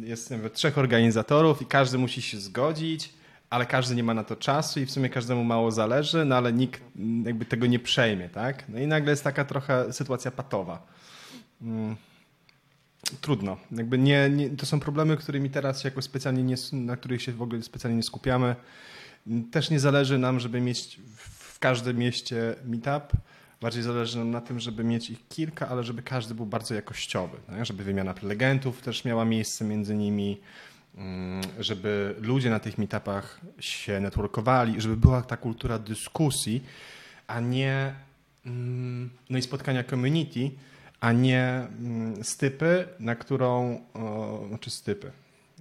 [0.00, 3.12] Jest wiem, trzech organizatorów i każdy musi się zgodzić,
[3.50, 6.52] ale każdy nie ma na to czasu i w sumie każdemu mało zależy, no ale
[6.52, 6.82] nikt
[7.24, 8.68] jakby tego nie przejmie, tak?
[8.68, 10.86] No i nagle jest taka trochę sytuacja patowa.
[11.62, 11.96] Mm.
[13.20, 13.56] Trudno.
[13.72, 17.42] Jakby nie, nie, to są problemy, którymi teraz jakoś specjalnie nie, na których się w
[17.42, 18.56] ogóle specjalnie nie skupiamy.
[19.50, 23.12] Też nie zależy nam, żeby mieć w każdym mieście meetup.
[23.60, 27.36] Bardziej zależy nam na tym, żeby mieć ich kilka, ale żeby każdy był bardzo jakościowy.
[27.46, 27.66] Tak?
[27.66, 30.38] Żeby wymiana prelegentów też miała miejsce między nimi
[30.96, 36.64] Mm, żeby ludzie na tych meetupach się networkowali, żeby była ta kultura dyskusji,
[37.26, 37.94] a nie
[38.46, 40.50] mm, no i spotkania community,
[41.00, 43.80] a nie mm, stypy, na którą,
[44.48, 45.10] znaczy stypy,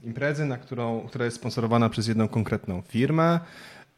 [0.03, 3.39] imprezy, na którą, która jest sponsorowana przez jedną konkretną firmę,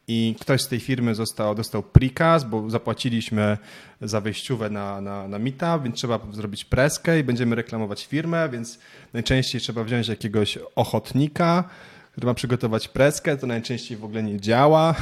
[0.07, 3.57] i ktoś z tej firmy został, dostał prikaz, bo zapłaciliśmy
[4.01, 8.79] za wejściówę na, na, na meetup, więc trzeba zrobić preskę i będziemy reklamować firmę, więc
[9.13, 11.63] najczęściej trzeba wziąć jakiegoś ochotnika,
[12.11, 14.95] który ma przygotować preskę, to najczęściej w ogóle nie działa.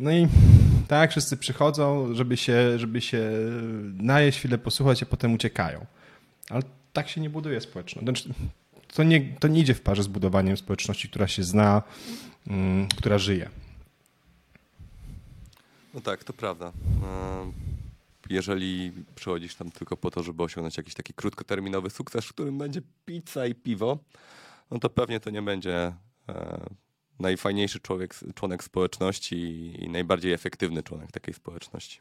[0.00, 0.28] No i
[0.90, 3.30] tak, wszyscy przychodzą, żeby się, żeby się
[3.94, 5.86] najeść, chwilę posłuchać, a potem uciekają.
[6.48, 6.62] Ale
[6.92, 8.04] tak się nie buduje społeczność.
[8.04, 8.34] Znaczy,
[8.94, 11.82] to nie, to nie idzie w parze z budowaniem społeczności, która się zna,
[12.46, 13.50] um, która żyje.
[15.94, 16.66] No tak, to prawda.
[16.66, 16.72] E,
[18.30, 22.82] jeżeli przychodzisz tam tylko po to, żeby osiągnąć jakiś taki krótkoterminowy sukces, w którym będzie
[23.04, 23.98] pizza i piwo,
[24.70, 25.92] no to pewnie to nie będzie
[26.28, 26.60] e,
[27.20, 29.36] najfajniejszy człowiek, członek społeczności
[29.84, 32.00] i najbardziej efektywny członek takiej społeczności.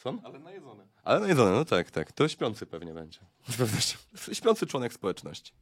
[0.00, 0.18] Są?
[0.24, 0.84] Ale najedzony.
[1.04, 2.12] Ale najedzony, no tak, tak.
[2.12, 3.20] To śpiący pewnie będzie.
[3.48, 3.98] Z pewnością.
[4.32, 5.52] Śpiący członek społeczności.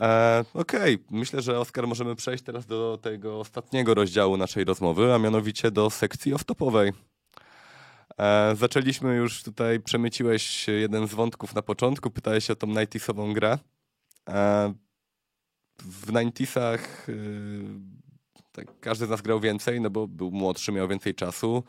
[0.00, 1.06] E, Okej, okay.
[1.10, 5.90] myślę, że Oskar możemy przejść teraz do tego ostatniego rozdziału naszej rozmowy, a mianowicie do
[5.90, 6.92] sekcji off-topowej.
[8.18, 13.34] E, zaczęliśmy już tutaj, przemyciłeś jeden z wątków na początku, pytałeś się o tą 90
[13.34, 13.58] grę.
[14.28, 14.74] E,
[15.78, 16.40] w 90
[17.08, 17.98] y,
[18.52, 21.62] tak, każdy z nas grał więcej, no bo był młodszy, miał więcej czasu.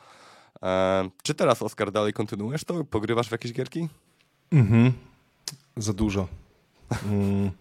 [0.63, 2.83] E, czy teraz, Oskar, dalej kontynuujesz to?
[2.83, 3.89] Pogrywasz w jakieś gierki?
[4.51, 4.93] Mhm.
[5.77, 6.27] Za dużo.
[7.05, 7.51] Mm.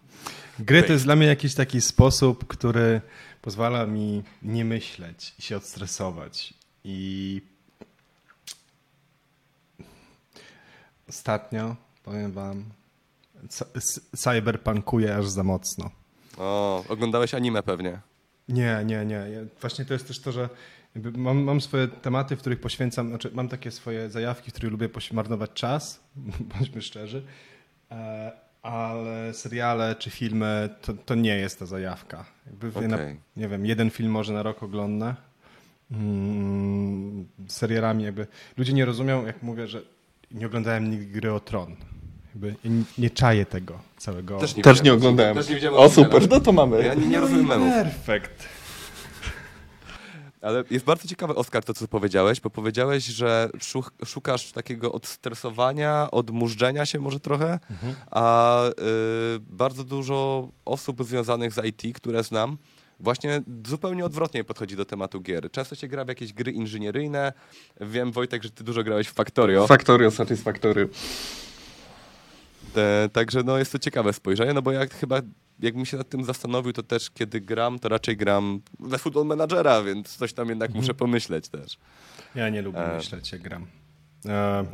[0.59, 3.01] Gry to jest dla mnie jakiś taki sposób, który
[3.41, 6.53] pozwala mi nie myśleć i się odstresować.
[6.83, 7.41] I
[11.09, 12.65] ostatnio, powiem wam,
[14.15, 15.89] cyberpunkuje aż za mocno.
[16.39, 17.99] O, oglądałeś anime pewnie.
[18.49, 19.25] Nie, nie, nie.
[19.61, 20.49] Właśnie to jest też to, że
[21.17, 24.89] mam, mam swoje tematy, w których poświęcam, znaczy mam takie swoje zajawki, w których lubię
[25.11, 26.03] marnować czas,
[26.55, 27.23] bądźmy szczerzy.
[27.91, 28.31] E,
[28.61, 32.25] ale seriale czy filmy to, to nie jest ta zajawka.
[32.69, 32.87] Okay.
[32.87, 32.97] na,
[33.37, 35.15] nie wiem, jeden film może na rok oglądnę.
[35.91, 38.27] Mm, serialami jakby
[38.57, 39.81] ludzie nie rozumią, jak mówię, że
[40.31, 41.75] nie oglądałem nigdy gry o Tron.
[42.29, 44.39] Jakby nie, nie czaję tego całego.
[44.39, 45.35] Też nie, Też nie oglądałem.
[45.35, 46.83] Też nie o super, no to mamy.
[46.83, 47.73] Ja nie, nie rozumiem memów.
[47.73, 48.49] Perfekt.
[50.41, 53.49] Ale jest bardzo ciekawe, Oskar, to co powiedziałeś, bo powiedziałeś, że
[54.05, 57.95] szukasz takiego odstresowania, odmurzenia się może trochę, mhm.
[58.11, 58.71] a y,
[59.39, 62.57] bardzo dużo osób związanych z IT, które znam,
[62.99, 65.51] właśnie zupełnie odwrotnie podchodzi do tematu gier.
[65.51, 67.33] Często się gra w jakieś gry inżynieryjne.
[67.81, 69.67] Wiem, Wojtek, że ty dużo grałeś w Factorio.
[69.67, 70.89] Factorio, Satisfactory.
[72.73, 75.21] Te, także no, jest to ciekawe spojrzenie, no bo jak chyba
[75.59, 79.83] jakbym się nad tym zastanowił, to też kiedy gram, to raczej gram we Football Managera,
[79.83, 80.97] więc coś tam jednak muszę mhm.
[80.97, 81.77] pomyśleć też.
[82.35, 82.97] Ja nie lubię e...
[82.97, 83.65] myśleć, jak gram.
[84.25, 84.65] E...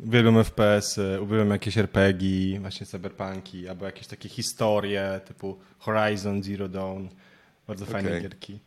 [0.00, 7.06] Uwielbiam FPS-y, uwielbiam jakieś RPG, właśnie cyberpunki, albo jakieś takie historie typu Horizon Zero Dawn.
[7.66, 8.22] Bardzo fajne Okej.
[8.22, 8.58] gierki.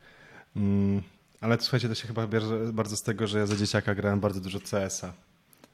[0.56, 1.02] Mm,
[1.42, 4.42] ale słuchajcie, to się chyba bierze bardzo z tego, że ja za dzieciaka grałem bardzo
[4.42, 5.14] dużo CS-a.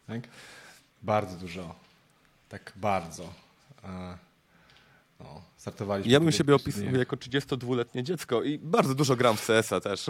[0.07, 0.21] Tak?
[1.03, 1.75] Bardzo dużo.
[2.50, 3.34] Tak bardzo.
[3.84, 4.18] A,
[5.20, 6.12] no, startowaliśmy.
[6.12, 6.56] Ja bym siebie
[6.91, 7.00] nie.
[7.00, 10.08] jako 32-letnie dziecko i bardzo dużo gram w CS-a też.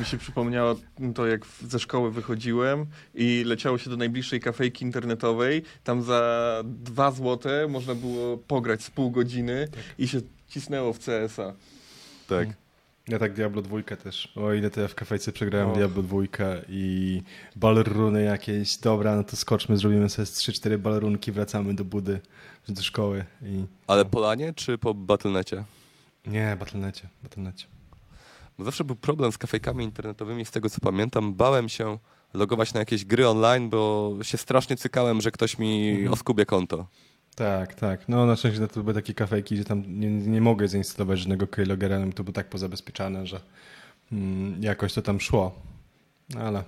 [0.00, 0.76] Mi się przypomniało
[1.14, 5.62] to, jak ze szkoły wychodziłem i leciało się do najbliższej kafejki internetowej.
[5.84, 9.68] Tam za dwa złote można było pograć z pół godziny
[9.98, 11.52] i się cisnęło w CS-a.
[12.28, 12.65] Tak.
[13.08, 14.32] Ja tak Diablo 2 też.
[14.36, 15.76] O ile to ja w kafejce przegrałem Och.
[15.76, 16.18] Diablo 2
[16.68, 17.22] i
[17.56, 18.76] balruny jakieś.
[18.76, 22.20] Dobra, no to skoczmy, zrobimy sobie z 3-4 balrunki, wracamy do budy,
[22.68, 23.64] do szkoły i...
[23.86, 25.64] Ale po lanie czy po Battle.necie?
[26.26, 27.66] Nie, Battle.necie, Battle.necie.
[28.58, 31.34] Bo zawsze był problem z kafejkami internetowymi, z tego co pamiętam.
[31.34, 31.98] Bałem się
[32.34, 36.12] logować na jakieś gry online, bo się strasznie cykałem, że ktoś mi Mhm.
[36.12, 36.86] oskubie konto.
[37.36, 38.08] Tak, tak.
[38.08, 41.98] No na szczęście to były takie kafejki, gdzie tam nie, nie mogę zainstalować żadnego keylogera,
[41.98, 43.40] no to było tak pozabezpieczane, że
[44.12, 45.54] mm, jakoś to tam szło.
[46.38, 46.64] Ale...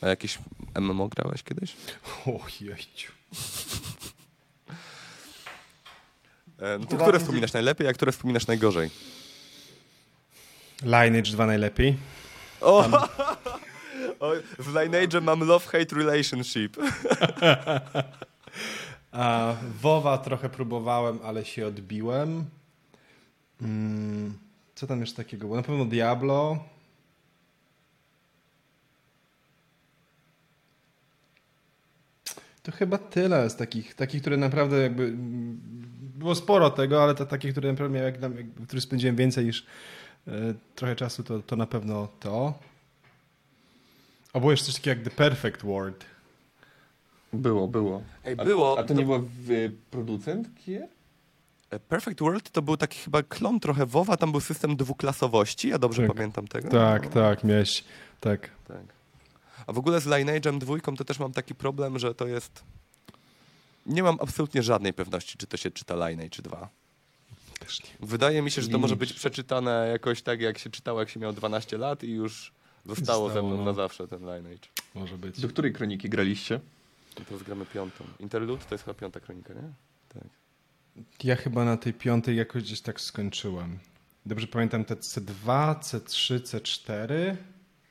[0.00, 0.38] A jakieś
[0.80, 1.76] MMO grałeś kiedyś?
[2.26, 3.12] Ojejciu.
[6.58, 8.90] E, No to które wspominasz najlepiej, a które wspominasz najgorzej?
[10.82, 11.96] Lineage 2 najlepiej.
[12.60, 12.78] O!
[14.20, 16.76] o z Lineage'em mam love-hate relationship.
[19.12, 22.44] A WoWa trochę próbowałem, ale się odbiłem.
[23.62, 24.38] Mm,
[24.74, 25.56] co tam jeszcze takiego było?
[25.56, 26.64] Na pewno Diablo.
[32.62, 35.12] To chyba tyle z takich, takich które naprawdę jakby...
[36.20, 39.66] Było sporo tego, ale to takie, które naprawdę miałem, jak, jak, spędziłem więcej niż
[40.28, 40.32] e,
[40.74, 42.58] trochę czasu, to, to na pewno to.
[44.32, 46.09] A było jeszcze coś takiego jak The Perfect World.
[47.32, 48.02] Było, było.
[48.24, 48.78] Ej, A- było.
[48.78, 50.88] A to nie był y, producent gier?
[51.70, 55.78] E, Perfect World to był taki chyba klon trochę WoWa, tam był system dwuklasowości, ja
[55.78, 56.16] dobrze Tak.
[56.16, 56.68] pamiętam tego?
[56.68, 57.84] Tak, No, tak, miałeś...
[58.20, 58.50] Tak.
[58.68, 58.82] tak.
[59.66, 62.62] A w ogóle z Lineage'em dwójką to też mam taki problem, że to jest...
[63.86, 66.68] Nie mam absolutnie żadnej pewności, czy to się czyta Lineage 2.
[67.58, 67.90] Też nie.
[68.06, 71.20] Wydaje mi się, że to może być przeczytane jakoś tak, jak się czytało, jak się
[71.20, 72.52] miał 12 lat i już
[72.86, 73.64] zostało ze Zostało, mną no.
[73.64, 74.68] na zawsze ten Lineage.
[74.94, 75.40] Może być.
[75.40, 76.60] Do której kroniki graliście?
[77.20, 78.04] I teraz gramy piątą.
[78.20, 79.62] Interlude to jest chyba piąta kronika, nie?
[80.08, 80.24] Tak.
[81.24, 83.78] Ja chyba na tej piątej jakoś gdzieś tak skończyłem.
[84.26, 87.36] Dobrze pamiętam te C2, C3, C4,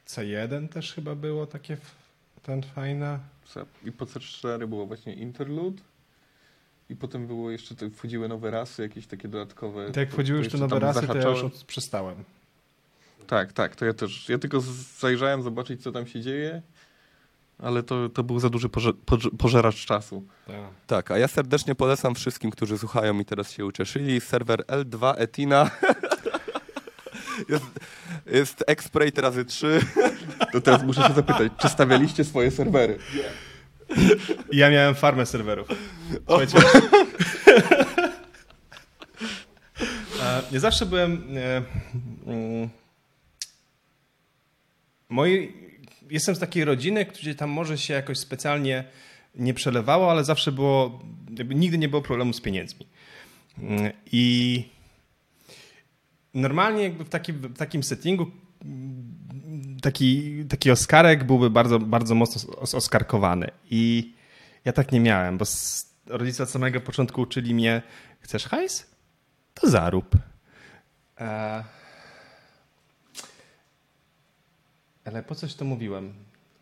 [0.07, 1.95] C1 też chyba było takie f-
[2.43, 3.19] ten fajne.
[3.85, 5.81] I po C4 było właśnie Interlude.
[6.89, 9.83] I potem było jeszcze, te, wchodziły nowe rasy, jakieś takie dodatkowe.
[9.83, 11.45] I tak jak wchodziły już te jeszcze nowe rasy, to ja już zahaczałem.
[11.45, 12.23] od- przestałem.
[13.27, 14.29] Tak, tak, to ja też.
[14.29, 14.61] Ja tylko
[14.99, 16.61] zajrzałem zobaczyć, co tam się dzieje,
[17.59, 20.23] ale to, to był za duży poże, poże, pożeracz czasu.
[20.47, 20.55] Tak.
[20.87, 24.21] Tak, a ja serdecznie polecam wszystkim, którzy słuchają i teraz się ucieszyli.
[24.21, 25.71] Serwer L2 Etina.
[27.49, 27.65] jest,
[28.25, 29.79] jest X-Sprite razy 3.
[30.51, 32.97] To teraz muszę się zapytać, czy stawialiście swoje serwery?
[34.51, 35.67] Ja miałem farmę serwerów.
[36.27, 36.57] Słuchajcie.
[40.21, 41.23] E, Ja zawsze byłem.
[41.37, 41.61] e,
[42.27, 42.69] mm,
[45.09, 45.53] Moi,
[46.09, 48.83] jestem z takiej rodziny, gdzie tam może się jakoś specjalnie
[49.35, 51.03] nie przelewało, ale zawsze było.
[51.49, 52.87] Nigdy nie było problemu z pieniędzmi.
[53.57, 54.63] Mm, I
[56.33, 58.31] normalnie jakby w takim, w takim settingu
[58.65, 63.51] mm, taki, taki Oskarek byłby bardzo, bardzo mocno os- oskarkowany.
[63.69, 64.13] I
[64.65, 65.45] ja tak nie miałem, bo
[66.07, 67.81] rodzice od samego początku uczyli mnie,
[68.19, 68.89] chcesz hajs?
[69.53, 70.15] To zarób.
[71.19, 71.78] E...
[75.09, 76.13] Ale po coś to mówiłem?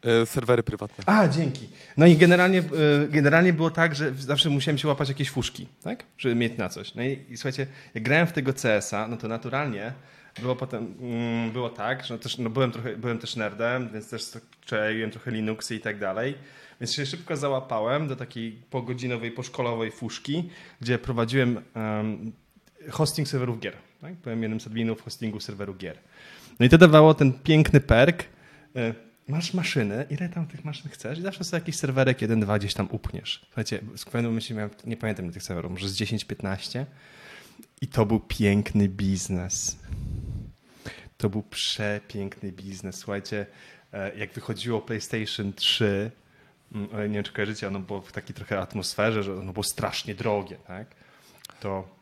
[0.02, 1.04] E, serwery prywatne.
[1.06, 1.70] A, dzięki.
[1.98, 2.64] No i generalnie, e,
[3.10, 6.04] generalnie było tak, że zawsze musiałem się łapać jakieś fuszki, tak?
[6.18, 6.96] Żeby mieć na coś.
[6.96, 9.94] No i, i słuchajcie, jak grałem w tego CS-a, no to naturalnie
[10.42, 14.32] było potem, mm, było tak, że też, no byłem, trochę, byłem też nerdem, więc też
[14.66, 16.36] czaiłem trochę Linuxy i tak dalej.
[16.82, 20.50] Więc się szybko załapałem do takiej pogodzinowej, poszkolowej fuszki,
[20.82, 22.32] gdzie prowadziłem em,
[22.90, 23.74] hosting serwerów gier.
[24.02, 24.14] Tak?
[24.14, 25.98] Byłem jednym z adminów hostingu serwerów gier.
[26.60, 28.24] No i to dawało ten piękny perk.
[28.78, 32.60] E, Masz maszyny, ile tam tych maszyn chcesz i zawsze sobie jakiś serwerek jeden, dwa
[32.60, 33.42] gdzieś tam upchniesz.
[33.46, 33.80] Słuchajcie,
[34.12, 36.86] pewnym momencie miałem, nie pamiętam tych serwerów, może z 10-15
[37.82, 39.78] i to był piękny biznes.
[41.18, 42.96] To był przepiękny biznes.
[42.96, 43.46] Słuchajcie,
[43.94, 46.12] e, jak wychodziło PlayStation 3,
[46.72, 50.16] mm, nie wiem czy kojarzycie, ono było w takiej trochę atmosferze, że ono było strasznie
[50.16, 50.88] drogie, tak?
[51.60, 51.97] To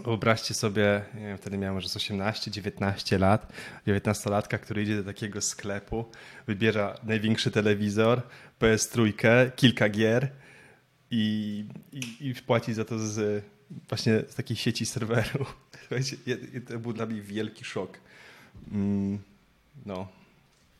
[0.00, 3.52] Wyobraźcie sobie, nie wiem, wtedy miałem może 18-19 lat,
[3.86, 6.04] 19-latka, który idzie do takiego sklepu,
[6.46, 8.22] wybiera największy telewizor,
[8.60, 9.12] PS3,
[9.56, 10.28] kilka gier
[11.10, 13.44] i, i, i płaci za to z
[13.88, 14.86] właśnie z takiej sieci.
[14.86, 16.16] Słuchajcie,
[16.68, 17.98] to był dla mnie wielki szok.
[18.72, 19.18] Mm,
[19.86, 20.08] no,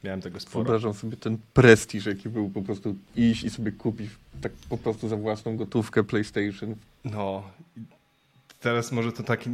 [0.05, 0.65] miałem tego sporo.
[0.65, 4.11] Wyobrażam sobie ten prestiż, jaki był po prostu iść i sobie kupić
[4.41, 6.75] tak po prostu za własną gotówkę PlayStation.
[7.05, 7.51] No,
[8.63, 9.45] teraz może to tak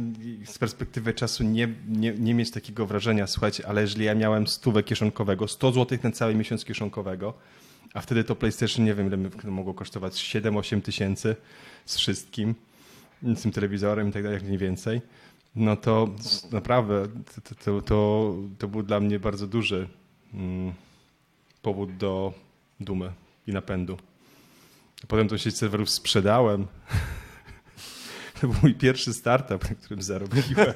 [0.45, 4.83] z perspektywy czasu nie, nie, nie mieć takiego wrażenia, słuchajcie, ale jeżeli ja miałem stówę
[4.83, 7.33] kieszonkowego, 100 zł na cały miesiąc kieszonkowego,
[7.93, 11.35] a wtedy to PlayStation, nie wiem ile mogło kosztować, 7-8 tysięcy
[11.85, 12.55] z wszystkim,
[13.23, 15.01] z tym telewizorem i tak dalej, jak mniej więcej,
[15.55, 16.09] no to
[16.51, 19.87] naprawdę to, to, to, to był dla mnie bardzo duży
[20.33, 20.73] mm,
[21.61, 22.33] powód do
[22.79, 23.11] dumy
[23.47, 23.97] i napędu.
[25.07, 26.67] Potem tą sieć serwerów sprzedałem
[28.41, 30.43] to był mój pierwszy startup, na którym zarobiłem.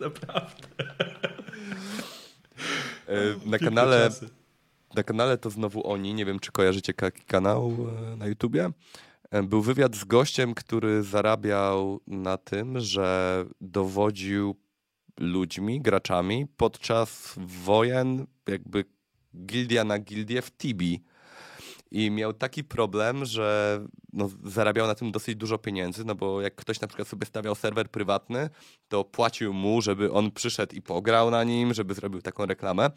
[0.00, 0.68] Naprawdę.
[3.08, 4.10] E, na kanale,
[4.94, 7.76] na kanale to znowu oni, nie wiem czy kojarzycie taki kanał
[8.12, 8.70] e, na YouTubie.
[9.30, 14.56] E, był wywiad z gościem, który zarabiał na tym, że dowodził
[15.20, 18.84] ludźmi, graczami podczas wojen, jakby
[19.46, 21.02] gildia na gildię w Tibi
[21.92, 23.80] i miał taki problem, że
[24.12, 27.54] no, zarabiał na tym dosyć dużo pieniędzy, no bo jak ktoś na przykład sobie stawiał
[27.54, 28.50] serwer prywatny,
[28.88, 32.90] to płacił mu, żeby on przyszedł i pograł na nim, żeby zrobił taką reklamę.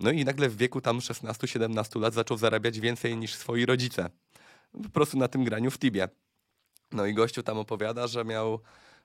[0.00, 4.10] No i nagle w wieku tam 16-17 lat zaczął zarabiać więcej niż swoi rodzice.
[4.82, 6.08] Po prostu na tym graniu w Tibie.
[6.92, 8.60] No i gościu tam opowiada, że miał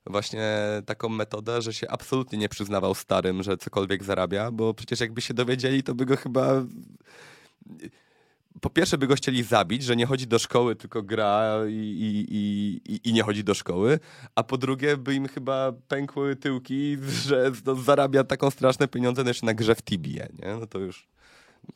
[0.06, 5.22] właśnie taką metodę, że się absolutnie nie przyznawał starym, że cokolwiek zarabia, bo przecież jakby
[5.22, 6.66] się dowiedzieli, to by go chyba
[8.62, 12.26] po pierwsze by go chcieli zabić, że nie chodzi do szkoły, tylko gra i, i,
[12.93, 14.00] i, i nie chodzi do szkoły,
[14.36, 16.97] a po drugie by im chyba pękły tyłki,
[17.28, 20.56] że no, zarabia taką straszne pieniądze jeszcze na grze w Tibie, nie?
[20.60, 21.08] No to już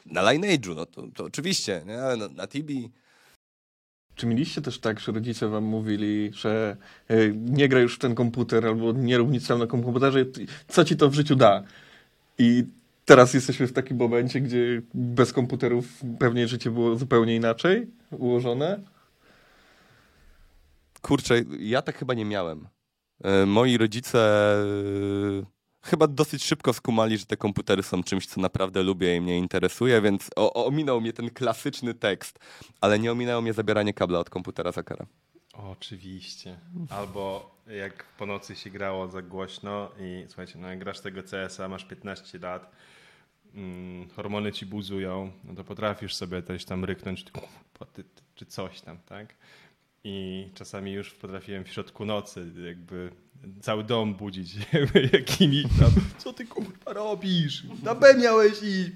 [0.06, 1.98] na Lineage'u, no to, to oczywiście, nie?
[1.98, 2.92] Na, na Tibi...
[4.16, 6.78] Czy mieliście też tak, że rodzice wam mówili, że
[7.12, 10.26] y, nie gra już w ten komputer albo nie rób nic na komputerze,
[10.68, 11.64] co ci to w życiu da?
[12.38, 12.64] I
[13.06, 15.86] teraz jesteśmy w takim momencie, gdzie bez komputerów
[16.20, 18.80] pewnie życie było zupełnie inaczej ułożone.
[21.02, 22.68] Kurczę, ja tak chyba nie miałem.
[23.24, 24.20] E, moi rodzice
[25.42, 29.38] e, chyba dosyć szybko skumali, że te komputery są czymś, co naprawdę lubię i mnie
[29.38, 32.40] interesuje, więc ominął mnie ten klasyczny tekst,
[32.82, 35.06] ale nie ominęło mnie zabieranie kabla od komputera za karę.
[35.54, 36.60] Oczywiście.
[36.90, 41.68] Albo jak po nocy się grało za głośno i słuchajcie, no jak grasz tego CS-a,
[41.68, 42.72] masz 15 lat,
[43.54, 47.26] mm, hormony ci buzują, no to potrafisz sobie też tam ryknąć
[48.36, 49.36] czy coś tam, tak?
[50.04, 53.12] I czasami już potrafiłem w środku nocy jakby
[53.62, 54.56] cały dom budzić
[55.14, 57.64] jakimi tam, co ty kurwa robisz?
[57.84, 58.96] Na B miałeś i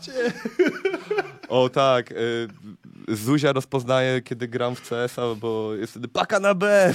[0.00, 0.32] cię.
[1.48, 2.48] O tak, y,
[3.08, 6.94] Zuzia rozpoznaje, kiedy gram w CS-a, bo jest wtedy paka na B.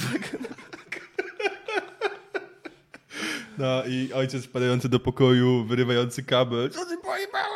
[3.58, 6.70] No i ojciec wpadający do pokoju, wyrywający kabel.
[6.70, 7.56] Co ty pojebało?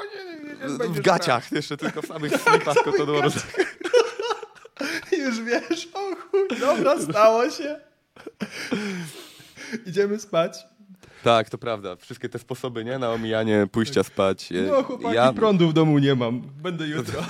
[0.90, 3.30] W gaciach, jeszcze tylko w samych slipach kotodoru.
[5.12, 7.80] Już wiesz, o chuj, dobra, stało się.
[9.86, 10.58] Idziemy spać.
[11.24, 11.96] Tak, to prawda.
[11.96, 13.00] Wszystkie te sposoby, nie?
[13.00, 14.50] Na omijanie pójścia spać.
[14.68, 15.34] No chłopaki, ja...
[15.34, 16.42] prądu w domu nie mam.
[16.42, 17.22] Będę jutro.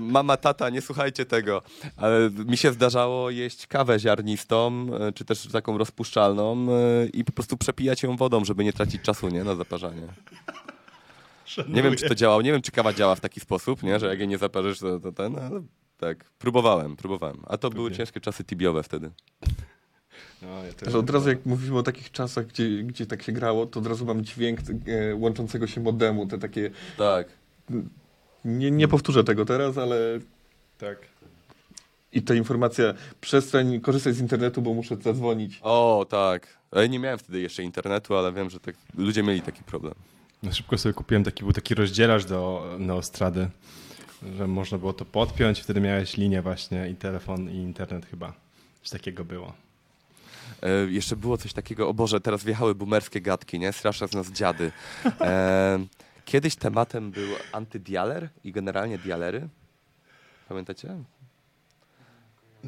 [0.00, 1.62] Mama, tata, nie słuchajcie tego.
[1.96, 7.32] Ale mi się zdarzało jeść kawę ziarnistą, e, czy też taką rozpuszczalną e, i po
[7.32, 9.44] prostu przepijać ją wodą, żeby nie tracić czasu, nie?
[9.44, 10.06] Na zaparzanie.
[11.44, 11.74] Szanuję.
[11.74, 12.42] Nie wiem, czy to działało.
[12.42, 14.00] Nie wiem, czy kawa działa w taki sposób, nie?
[14.00, 15.38] Że jak jej nie zaparzysz, to, to ten...
[15.38, 15.62] Ale
[15.98, 17.42] tak, próbowałem, próbowałem.
[17.46, 19.10] A to były ciężkie czasy tibiowe wtedy.
[20.42, 20.48] No,
[20.92, 23.86] ja od razu jak mówimy o takich czasach, gdzie, gdzie tak się grało, to od
[23.86, 26.70] razu mam dźwięk e, łączącego się modemu, te takie...
[26.98, 27.28] Tak.
[28.46, 29.96] Nie, nie powtórzę tego teraz, ale...
[30.78, 30.98] Tak.
[32.12, 35.58] I ta informacja, przestań korzystać z internetu, bo muszę zadzwonić.
[35.62, 36.56] O, tak.
[36.72, 39.94] Ja nie miałem wtedy jeszcze internetu, ale wiem, że tak, ludzie mieli taki problem.
[40.42, 43.48] No szybko sobie kupiłem taki, był taki rozdzielacz do Neostrady,
[44.36, 48.32] że można było to podpiąć, wtedy miałeś linię właśnie i telefon i internet chyba.
[48.82, 49.52] Coś takiego było.
[50.62, 53.72] E, jeszcze było coś takiego, o Boże, teraz wjechały boomerskie gadki, nie?
[53.72, 54.72] Strasza z nas dziady.
[55.20, 55.78] E,
[56.26, 59.48] kiedyś tematem był antydialer i generalnie dialery.
[60.48, 60.96] Pamiętacie?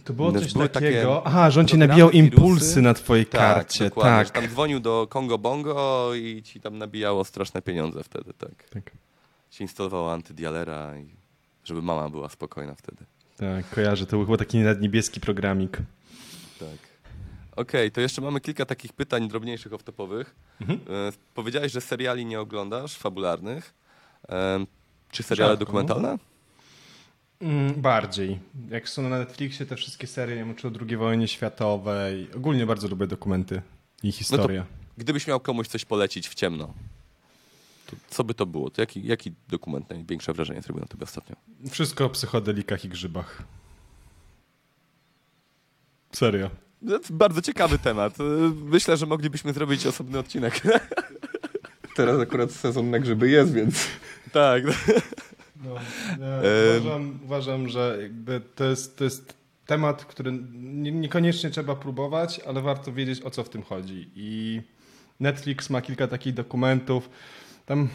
[0.05, 0.69] To było coś takiego.
[0.69, 3.91] Takie Aha, że on ci nabijał impulsy na twojej tak, karcie.
[3.91, 8.69] Tak, tam dzwonił do Kongo Bongo i ci tam nabijało straszne pieniądze wtedy, tak.
[8.71, 8.91] tak.
[9.51, 11.07] Się instalowało antydialera, i
[11.65, 13.05] żeby mama była spokojna wtedy.
[13.37, 14.07] Tak, kojarzę.
[14.07, 15.79] To był chyba taki niebieski programik.
[16.59, 16.88] Tak.
[17.59, 20.25] Okej, to jeszcze mamy kilka takich pytań drobniejszych, off-topowych.
[20.61, 20.81] Mhm.
[21.09, 23.75] E, Powiedziałeś, że seriali nie oglądasz, fabularnych.
[24.29, 24.65] E,
[25.11, 25.65] Czy seriale Rzadko.
[25.65, 26.19] dokumentalne?
[27.41, 28.39] Mm, bardziej.
[28.71, 32.29] Jak są na Netflixie te wszystkie serie, nie wiem, czy o II wojnie światowej.
[32.37, 33.63] Ogólnie bardzo lubię dokumenty
[34.03, 34.65] i historię.
[34.99, 36.75] Gdybyś miał komuś coś polecić w ciemno,
[37.87, 38.71] to co by to było?
[38.71, 41.37] To jaki, jaki dokument największe wrażenie zrobił na tobie ostatnio?
[41.71, 43.43] Wszystko o psychodelikach i grzybach.
[46.13, 46.51] Serio.
[46.83, 48.21] No, to bardzo ciekawy temat.
[48.21, 48.25] E,
[48.65, 50.61] Myślę, że moglibyśmy zrobić osobny odcinek.
[51.97, 53.87] Teraz akurat sezon na grzyby jest, więc
[54.33, 54.63] tak.
[55.65, 56.81] No, Em.
[56.81, 59.35] uważam, uważam, że jakby to jest, to jest
[59.67, 64.11] temat, który nie, niekoniecznie trzeba próbować, ale warto wiedzieć o co w tym chodzi.
[64.17, 64.61] I
[65.21, 67.11] Netflix ma kilka takich dokumentów.
[67.67, 67.89] Tam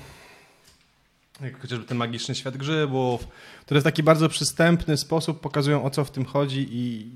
[1.41, 3.27] jak chociażby ten magiczny świat grzybów,
[3.61, 7.11] które w taki bardzo przystępny sposób pokazują o co w tym chodzi i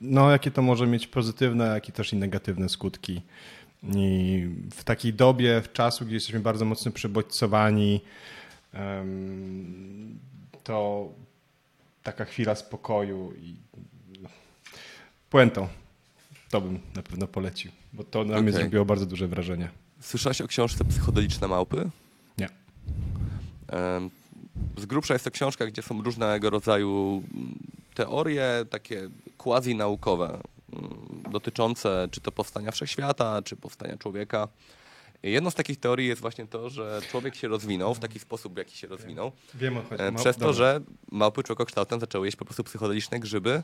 [0.00, 3.22] no, jakie to może mieć pozytywne, jak i też i negatywne skutki.
[3.96, 8.00] I w takiej dobie, w czasu, gdzie jesteśmy bardzo mocno przebodźcowani,
[10.64, 11.08] to
[12.02, 13.54] taka chwila spokoju i
[14.22, 14.28] no,
[15.30, 15.68] puentą.
[16.50, 18.62] To bym na pewno polecił, bo to na mnie Okej.
[18.62, 19.68] zrobiło bardzo duże wrażenie.
[20.00, 21.90] Słyszałeś o książce Psychodeliczne małpy?
[22.38, 22.48] Nie.
[24.76, 27.22] Z grubsza jest to książka, gdzie są różnego rodzaju
[28.02, 30.40] teorie, takie quasi-naukowe,
[30.72, 34.48] mm, dotyczące czy to powstania wszechświata, czy powstania człowieka.
[35.22, 38.56] Jedną z takich teorii jest właśnie to, że człowiek się rozwinął w taki sposób, w
[38.56, 40.02] jaki się rozwinął, Wiem o chodzi.
[40.02, 40.52] e, No, przez to, dobra.
[40.56, 40.80] że
[41.12, 43.62] małpy człowiekokształtem zaczęły jeść po prostu psychodeliczne grzyby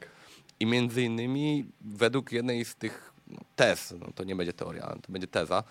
[0.61, 5.13] i między innymi według jednej z tych no, tez, no to nie będzie teoria, to
[5.13, 5.65] będzie teza,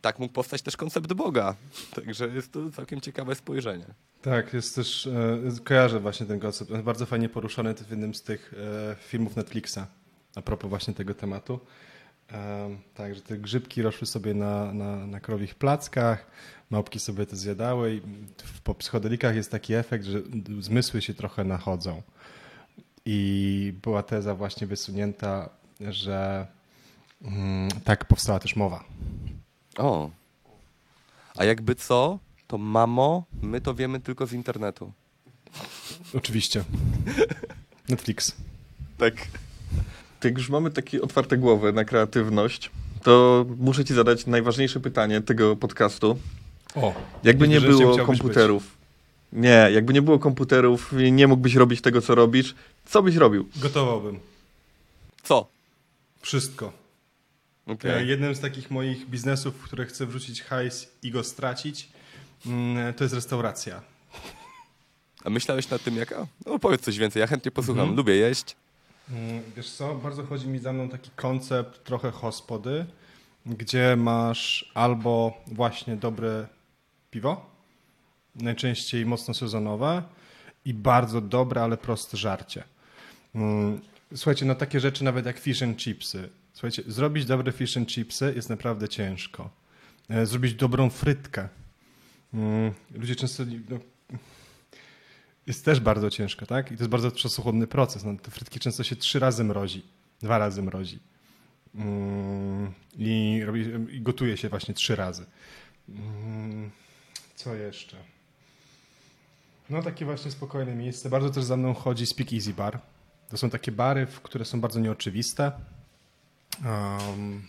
[0.00, 1.54] tak mógł powstać też koncept Boga.
[1.94, 3.86] Także jest to całkiem ciekawe spojrzenie.
[4.22, 6.70] Tak, jest też, e, kojarzę właśnie ten koncept.
[6.70, 8.54] On jest bardzo fajnie poruszony w jednym z tych
[8.92, 9.86] e, filmów Netflixa
[10.36, 11.60] a propos właśnie tego tematu.
[12.32, 16.26] E, tak, że te grzybki rosły sobie na, na, na krowich plackach,
[16.70, 18.00] małpki sobie to zjadały i
[18.64, 20.20] po psychodelikach jest taki efekt, że
[20.60, 22.02] zmysły się trochę nachodzą.
[23.04, 25.50] I była teza właśnie wysunięta,
[25.80, 26.46] że
[27.84, 28.84] tak powstała też mowa.
[29.78, 30.10] O.
[31.36, 34.92] A jakby co, to mamo, my to wiemy tylko z internetu.
[36.14, 36.64] Oczywiście.
[37.88, 38.36] Netflix.
[38.98, 39.14] Tak.
[40.24, 42.70] jak już mamy takie otwarte głowy na kreatywność,
[43.02, 46.18] to muszę ci zadać najważniejsze pytanie tego podcastu.
[46.74, 46.94] O,
[47.24, 48.76] Jakby nie było komputerów,
[49.32, 52.54] nie, jakby nie było komputerów i nie mógłbyś robić tego, co robisz,
[52.84, 53.48] co byś robił?
[53.56, 54.20] Gotowałbym.
[55.22, 55.46] Co?
[56.20, 56.79] Wszystko.
[57.66, 57.90] Okej.
[57.90, 61.88] E, Jednym z takich moich biznesów, w które chcę wrzucić hajs i go stracić,
[62.46, 63.82] mm, to jest restauracja.
[65.24, 66.26] A myślałeś nad tym jaka?
[66.46, 67.80] No powiedz coś więcej, ja chętnie posłucham.
[67.80, 67.96] Mhm.
[67.96, 68.56] Lubię jeść.
[69.10, 72.86] Mm, Wiesz co, bardzo chodzi mi za mną taki koncept trochę hospody,
[73.46, 76.46] gdzie masz albo właśnie dobre
[77.10, 77.50] piwo,
[78.36, 80.02] najczęściej mocno sezonowe
[80.64, 82.64] i bardzo dobre, ale proste żarcie.
[83.34, 83.80] Mm,
[84.14, 86.28] Słuchajcie, no takie rzeczy nawet jak fish and chipsy.
[86.60, 89.50] Słuchajcie, zrobić dobre fish and chipsy jest naprawdę ciężko.
[90.08, 91.48] E, Zrobić dobrą frytkę.
[92.34, 93.78] Mm, Ludzie często no,
[95.46, 96.66] jest też bardzo ciężko, tak?
[96.66, 98.04] I to jest bardzo czasochłonny proces.
[98.04, 99.82] No, te frytki często się trzy razy mrozi,
[100.22, 100.98] dwa razy mrozi.
[101.74, 103.60] Mm, I, robi,
[103.96, 105.26] I gotuje się właśnie trzy razy.
[105.88, 106.70] Mm,
[107.34, 107.96] Co jeszcze?
[109.70, 111.10] No takie właśnie spokojne miejsce.
[111.10, 112.80] Bardzo też za mną chodzi Speak Easy Bar.
[113.28, 115.52] To są takie bary, które są bardzo nieoczywiste.
[116.64, 117.42] Um,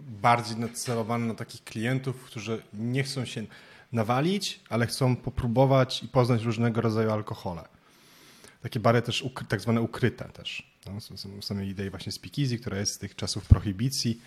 [0.00, 3.46] bardziej nacelowane na takich klientów, którzy nie chcą się
[3.92, 7.64] nawalić, ale chcą popróbować i poznać różnego rodzaju alkohole.
[8.62, 10.72] Takie bary też tak zwane ukryte też.
[10.86, 14.20] No, są, są idei właśnie Speakeasy, która jest z tych czasów prohibicji,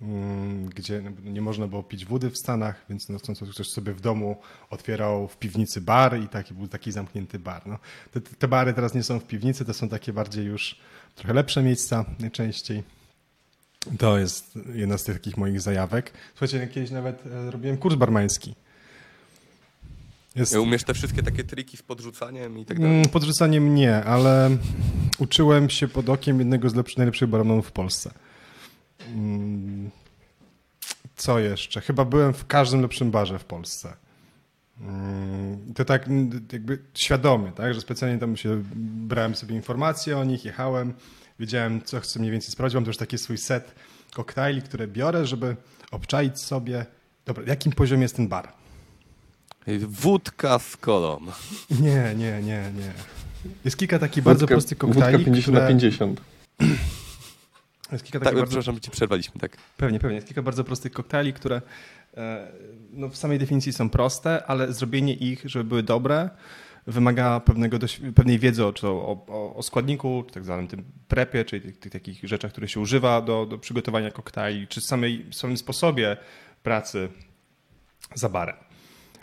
[0.00, 3.18] mm, gdzie nie można było pić wody w Stanach, więc no,
[3.52, 4.36] ktoś sobie w domu
[4.70, 7.66] otwierał w piwnicy bar i taki był taki zamknięty bar.
[7.66, 7.78] No,
[8.10, 10.76] te, te bary teraz nie są w piwnicy, to są takie bardziej już
[11.14, 12.97] trochę lepsze miejsca najczęściej.
[13.98, 16.12] To jest jedna z tych takich moich zajawek.
[16.34, 18.54] Słuchajcie, kiedyś nawet e, robiłem kurs barmański.
[20.36, 22.96] Jest, Umiesz te wszystkie takie triki z podrzucaniem i tak dalej?
[22.96, 24.50] Mm, Podrzucaniem nie, ale
[25.18, 28.10] uczyłem się pod okiem jednego z lepszych, najlepszych barmanów w Polsce.
[29.14, 29.90] Mm,
[31.16, 31.80] Co jeszcze?
[31.80, 33.96] Chyba byłem w każdym lepszym barze w Polsce.
[34.80, 36.08] Mm, To tak
[36.52, 37.74] jakby świadomie, tak?
[37.74, 38.62] że specjalnie tam się
[39.08, 40.94] brałem sobie informacje o nich, jechałem,
[41.38, 42.74] wiedziałem co chcę mniej więcej sprawdzić.
[42.74, 43.74] Mam też taki swój set
[44.14, 45.56] koktajli, które biorę, żeby
[45.90, 46.86] obczaić sobie,
[47.26, 48.52] dobra, na jakim poziomie jest ten bar.
[49.88, 51.20] Wódka z kolą.
[51.70, 52.92] Nie, nie, nie, nie.
[53.64, 55.60] Jest kilka takich bardzo Wódka- prostych Wódka koktajli, 50 które...
[55.62, 56.20] na 50.
[57.92, 59.56] Jest kilka Tak, takich bardzo, przepraszam, ci przerwaliśmy, tak.
[59.76, 60.14] pewnie, pewnie.
[60.14, 61.62] Jest kilka bardzo prostych koktajli, które
[62.16, 62.48] e,
[62.92, 66.30] no, w samej definicji są proste, ale zrobienie ich, żeby były dobre,
[66.86, 67.78] wymaga pewnego
[68.14, 71.92] pewnej wiedzy o, o, o, o składniku, czy tak zwanym tym prepie, czyli tych, tych
[71.92, 76.16] takich rzeczach, które się używa do, do przygotowania koktajli, czy samej, samym sposobie
[76.62, 77.08] pracy
[78.14, 78.56] za barem.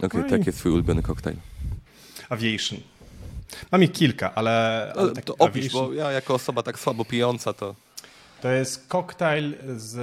[0.03, 1.38] Okej, No i- tak jest twój ulubiony koktajl.
[2.30, 2.80] Aviation.
[3.72, 4.51] Mam ich kilka, ale...
[4.95, 7.76] ale Ale tak to opisz, Aviation- bo ja jako osoba tak słabo pijąca, to
[8.41, 9.97] To jest koktajl z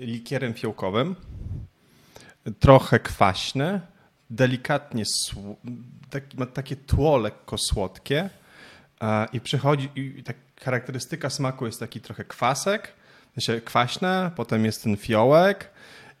[0.00, 1.16] likierem fiołkowym,
[2.60, 3.80] trochę kwaśny,
[4.30, 5.04] delikatnie
[6.10, 8.30] taki, ma takie tło lekko słodkie
[9.32, 12.92] i przychodzi, i tak charakterystyka smaku jest taki trochę kwasek,
[13.34, 15.70] sensie kwaśne, potem jest ten fiołek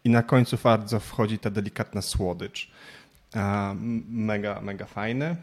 [0.04, 2.70] i na końcu bardzo wchodzi ta delikatna słodycz.
[4.08, 5.36] Mega, mega fajny.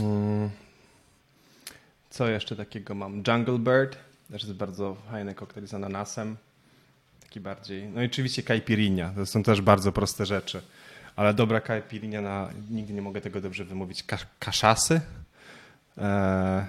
[0.00, 0.50] Mm.
[2.10, 3.22] Co jeszcze takiego mam?
[3.28, 3.98] Jungle Bird,
[4.30, 6.36] też jest bardzo fajny koktajl z ananasem.
[7.20, 7.88] Taki bardziej.
[7.88, 9.12] No i oczywiście caipirinha.
[9.16, 10.62] To są też bardzo proste rzeczy.
[11.16, 12.48] Ale dobra caipirinha na.
[12.70, 14.02] Nigdy nie mogę tego dobrze wymówić.
[14.02, 15.00] Ka- kaszasy.
[15.98, 16.64] Eee,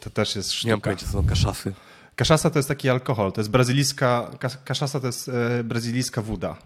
[0.00, 0.84] to też jest nie mam sztuka.
[0.84, 1.74] pojęcia, co są kaszasy.
[2.16, 3.32] Kaszasa to jest taki alkohol.
[3.32, 4.30] To jest brazylijska.
[4.40, 6.56] kas- Kaszasa to jest e, brazylijska woda.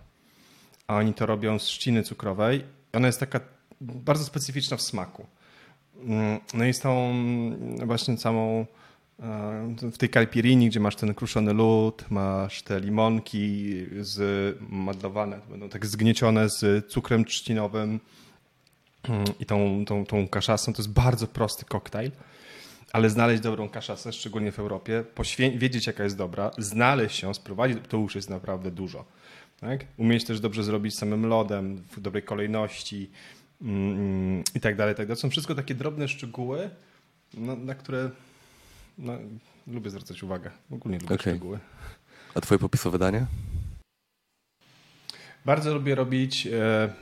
[0.86, 2.64] A oni to robią z trzciny cukrowej.
[2.92, 3.40] Ona jest taka
[3.80, 5.26] bardzo specyficzna w smaku.
[6.04, 7.12] Mm, No i z tą
[7.86, 8.66] właśnie całą e,
[9.92, 15.86] w tej caipirini, gdzie masz ten kruszony lód, masz te limonki z madlowane, będą tak
[15.86, 18.00] zgniecione z cukrem trzcinowym
[19.08, 20.72] mm, i tą, tą, tą kaszasą.
[20.72, 22.10] To jest bardzo prosty koktajl.
[22.92, 27.78] Ale znaleźć dobrą kaszasę, szczególnie w Europie, poświę- wiedzieć jaka jest dobra, znaleźć ją, sprowadzić,
[27.88, 29.04] to już jest naprawdę dużo.
[29.60, 29.84] Tak?
[29.96, 33.10] Umieć też dobrze zrobić samym lodem, w dobrej kolejności
[33.62, 35.20] mm, i tak dalej, tak dalej.
[35.20, 36.70] Są wszystko takie drobne szczegóły,
[37.34, 38.10] no, na które
[38.98, 39.12] no,
[39.66, 40.50] lubię zwracać uwagę.
[40.70, 41.18] Ogólnie lubię Okej.
[41.34, 41.58] szczegóły.
[42.34, 43.26] A twoje popisowe danie?
[45.44, 46.92] Bardzo lubię robić e,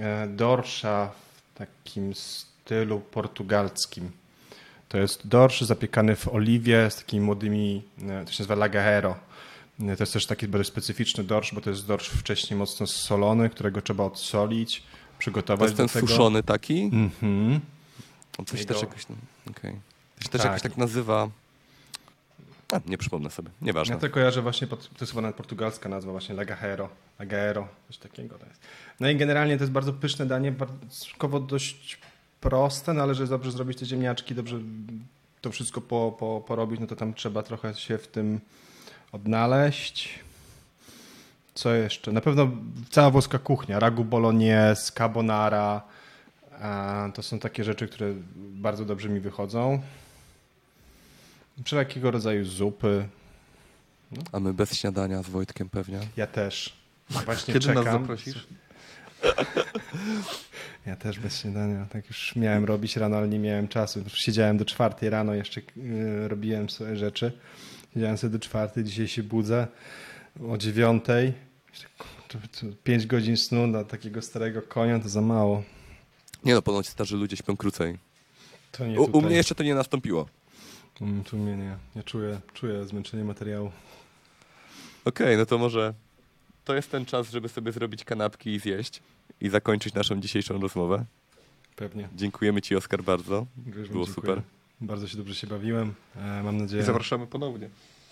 [0.00, 1.10] e, dorsza
[1.54, 4.10] w takim stylu portugalskim.
[4.88, 9.16] To jest dorsz zapiekany w oliwie z takimi młodymi, e, to się nazywa lagahero.
[9.80, 13.50] E, To jest też taki bardzo specyficzny dorsz, bo to jest dorsz wcześniej mocno solony,
[13.50, 14.86] którego trzeba odsolić, To
[15.18, 16.06] przygotować jest ten tego.
[16.06, 16.82] suszony taki?
[16.82, 17.60] Mhm.
[18.38, 19.06] On coś Jego- też jakoś,
[19.50, 19.76] okej.
[20.20, 20.50] To się też Tak.
[20.50, 21.28] jakoś tak nazywa...
[22.72, 23.94] A, nie przypomnę sobie, nieważne.
[23.94, 27.98] Ja to kojarzę właśnie, pod, to jest chyba nawet portugalska nazwa, właśnie lagahero, lagahero, coś
[27.98, 28.60] takiego to jest.
[29.00, 31.98] No i generalnie to jest bardzo pyszne danie, bardzo dość
[32.40, 34.60] proste, no ale żeby dobrze zrobić te ziemniaczki, dobrze
[35.40, 38.40] to wszystko po, po, porobić, no to tam trzeba trochę się w tym
[39.12, 40.18] odnaleźć.
[41.54, 42.12] Co jeszcze?
[42.12, 42.50] Na pewno
[42.90, 45.82] cała włoska kuchnia, ragu bolognese, carbonara,
[47.14, 49.82] to są takie rzeczy, które bardzo dobrze mi wychodzą.
[51.64, 53.08] Wszelkiego rodzaju zupy,
[54.32, 56.00] A my bez śniadania z Wojtkiem pewnie.
[56.16, 56.76] Ja też.
[57.10, 57.84] Właśnie Kiedy czekam.
[57.84, 58.46] nas zaprosisz?
[60.86, 61.86] Ja też bez śniadania.
[61.90, 64.04] Tak już miałem robić rano, ale nie miałem czasu.
[64.08, 67.32] Siedziałem do czwartej rano, jeszcze yy, robiłem swoje rzeczy.
[67.94, 69.66] Siedziałem sobie do czwartej, dzisiaj się budzę
[70.48, 71.32] o dziewiątej.
[72.84, 75.62] Pięć godzin snu na takiego starego konia to za mało.
[76.44, 77.98] Nie no, ponoć starzy ludzie śpią krócej.
[78.72, 80.26] To nie U, u mnie jeszcze to nie nastąpiło.
[81.00, 81.76] Mm, Tu mnie nie.
[81.96, 83.70] Ja czuję, czuję zmęczenie materiału.
[85.04, 85.94] Okej, no to może
[86.64, 89.02] to jest ten czas, żeby sobie zrobić kanapki i zjeść
[89.40, 91.04] i zakończyć naszą dzisiejszą rozmowę.
[91.76, 92.08] Pewnie.
[92.16, 93.46] Dziękujemy Ci, Oskar, bardzo.
[93.56, 94.06] Było dziękuję.
[94.14, 94.42] super.
[94.80, 95.94] Bardzo się dobrze się bawiłem.
[96.16, 97.68] E, Mam I nadzieję, zapraszamy ponownie.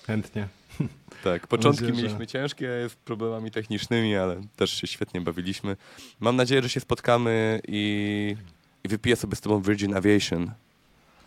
[0.06, 0.48] chętnie.
[1.24, 5.76] Tak, początki nadzieję, że- mieliśmy ciężkie z problemami technicznymi, ale też się świetnie bawiliśmy.
[6.20, 8.36] Mam nadzieję, że się spotkamy i,
[8.84, 10.50] i wypiję sobie z Tobą Virgin Aviation.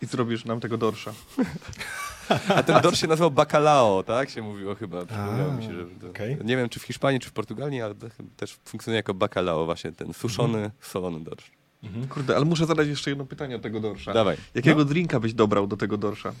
[0.02, 1.12] I zrobisz nam tego dorsza.
[2.56, 5.06] A ten dor się nazywał Bacalao, tak się mówiło chyba.
[5.06, 6.36] Przypomniało mi się, że to, okej.
[6.44, 7.94] Nie wiem, czy w Hiszpanii, czy w Portugalii, ale
[8.36, 11.50] też funkcjonuje jako Bacalao właśnie, ten suszony, solony dorsz.
[11.82, 12.08] Mhm.
[12.08, 14.12] Kurde, ale muszę zadać jeszcze jedno pytanie o tego dorsza.
[14.12, 14.36] Dawaj.
[14.54, 16.32] Jakiego drinka byś dobrał do tego dorsza?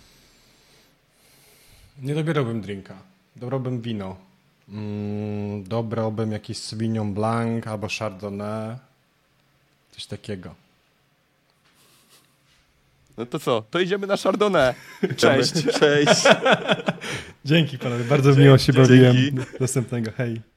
[2.02, 2.94] Nie dobierałbym drinka.
[3.36, 4.16] Dobrałbym wino.
[4.68, 8.76] Mm, dobrałbym jakiś Sauvignon Blanc albo Chardonnay.
[9.90, 10.54] Coś takiego.
[13.16, 13.62] No to co?
[13.70, 14.74] To idziemy na Chardonnay.
[15.16, 15.52] Cześć.
[15.52, 16.22] Cześć.
[17.44, 19.16] Dzięki panowie, bardzo miło się bawiłem.
[19.16, 19.32] Dzięki.
[19.32, 20.51] Do następnego, hej.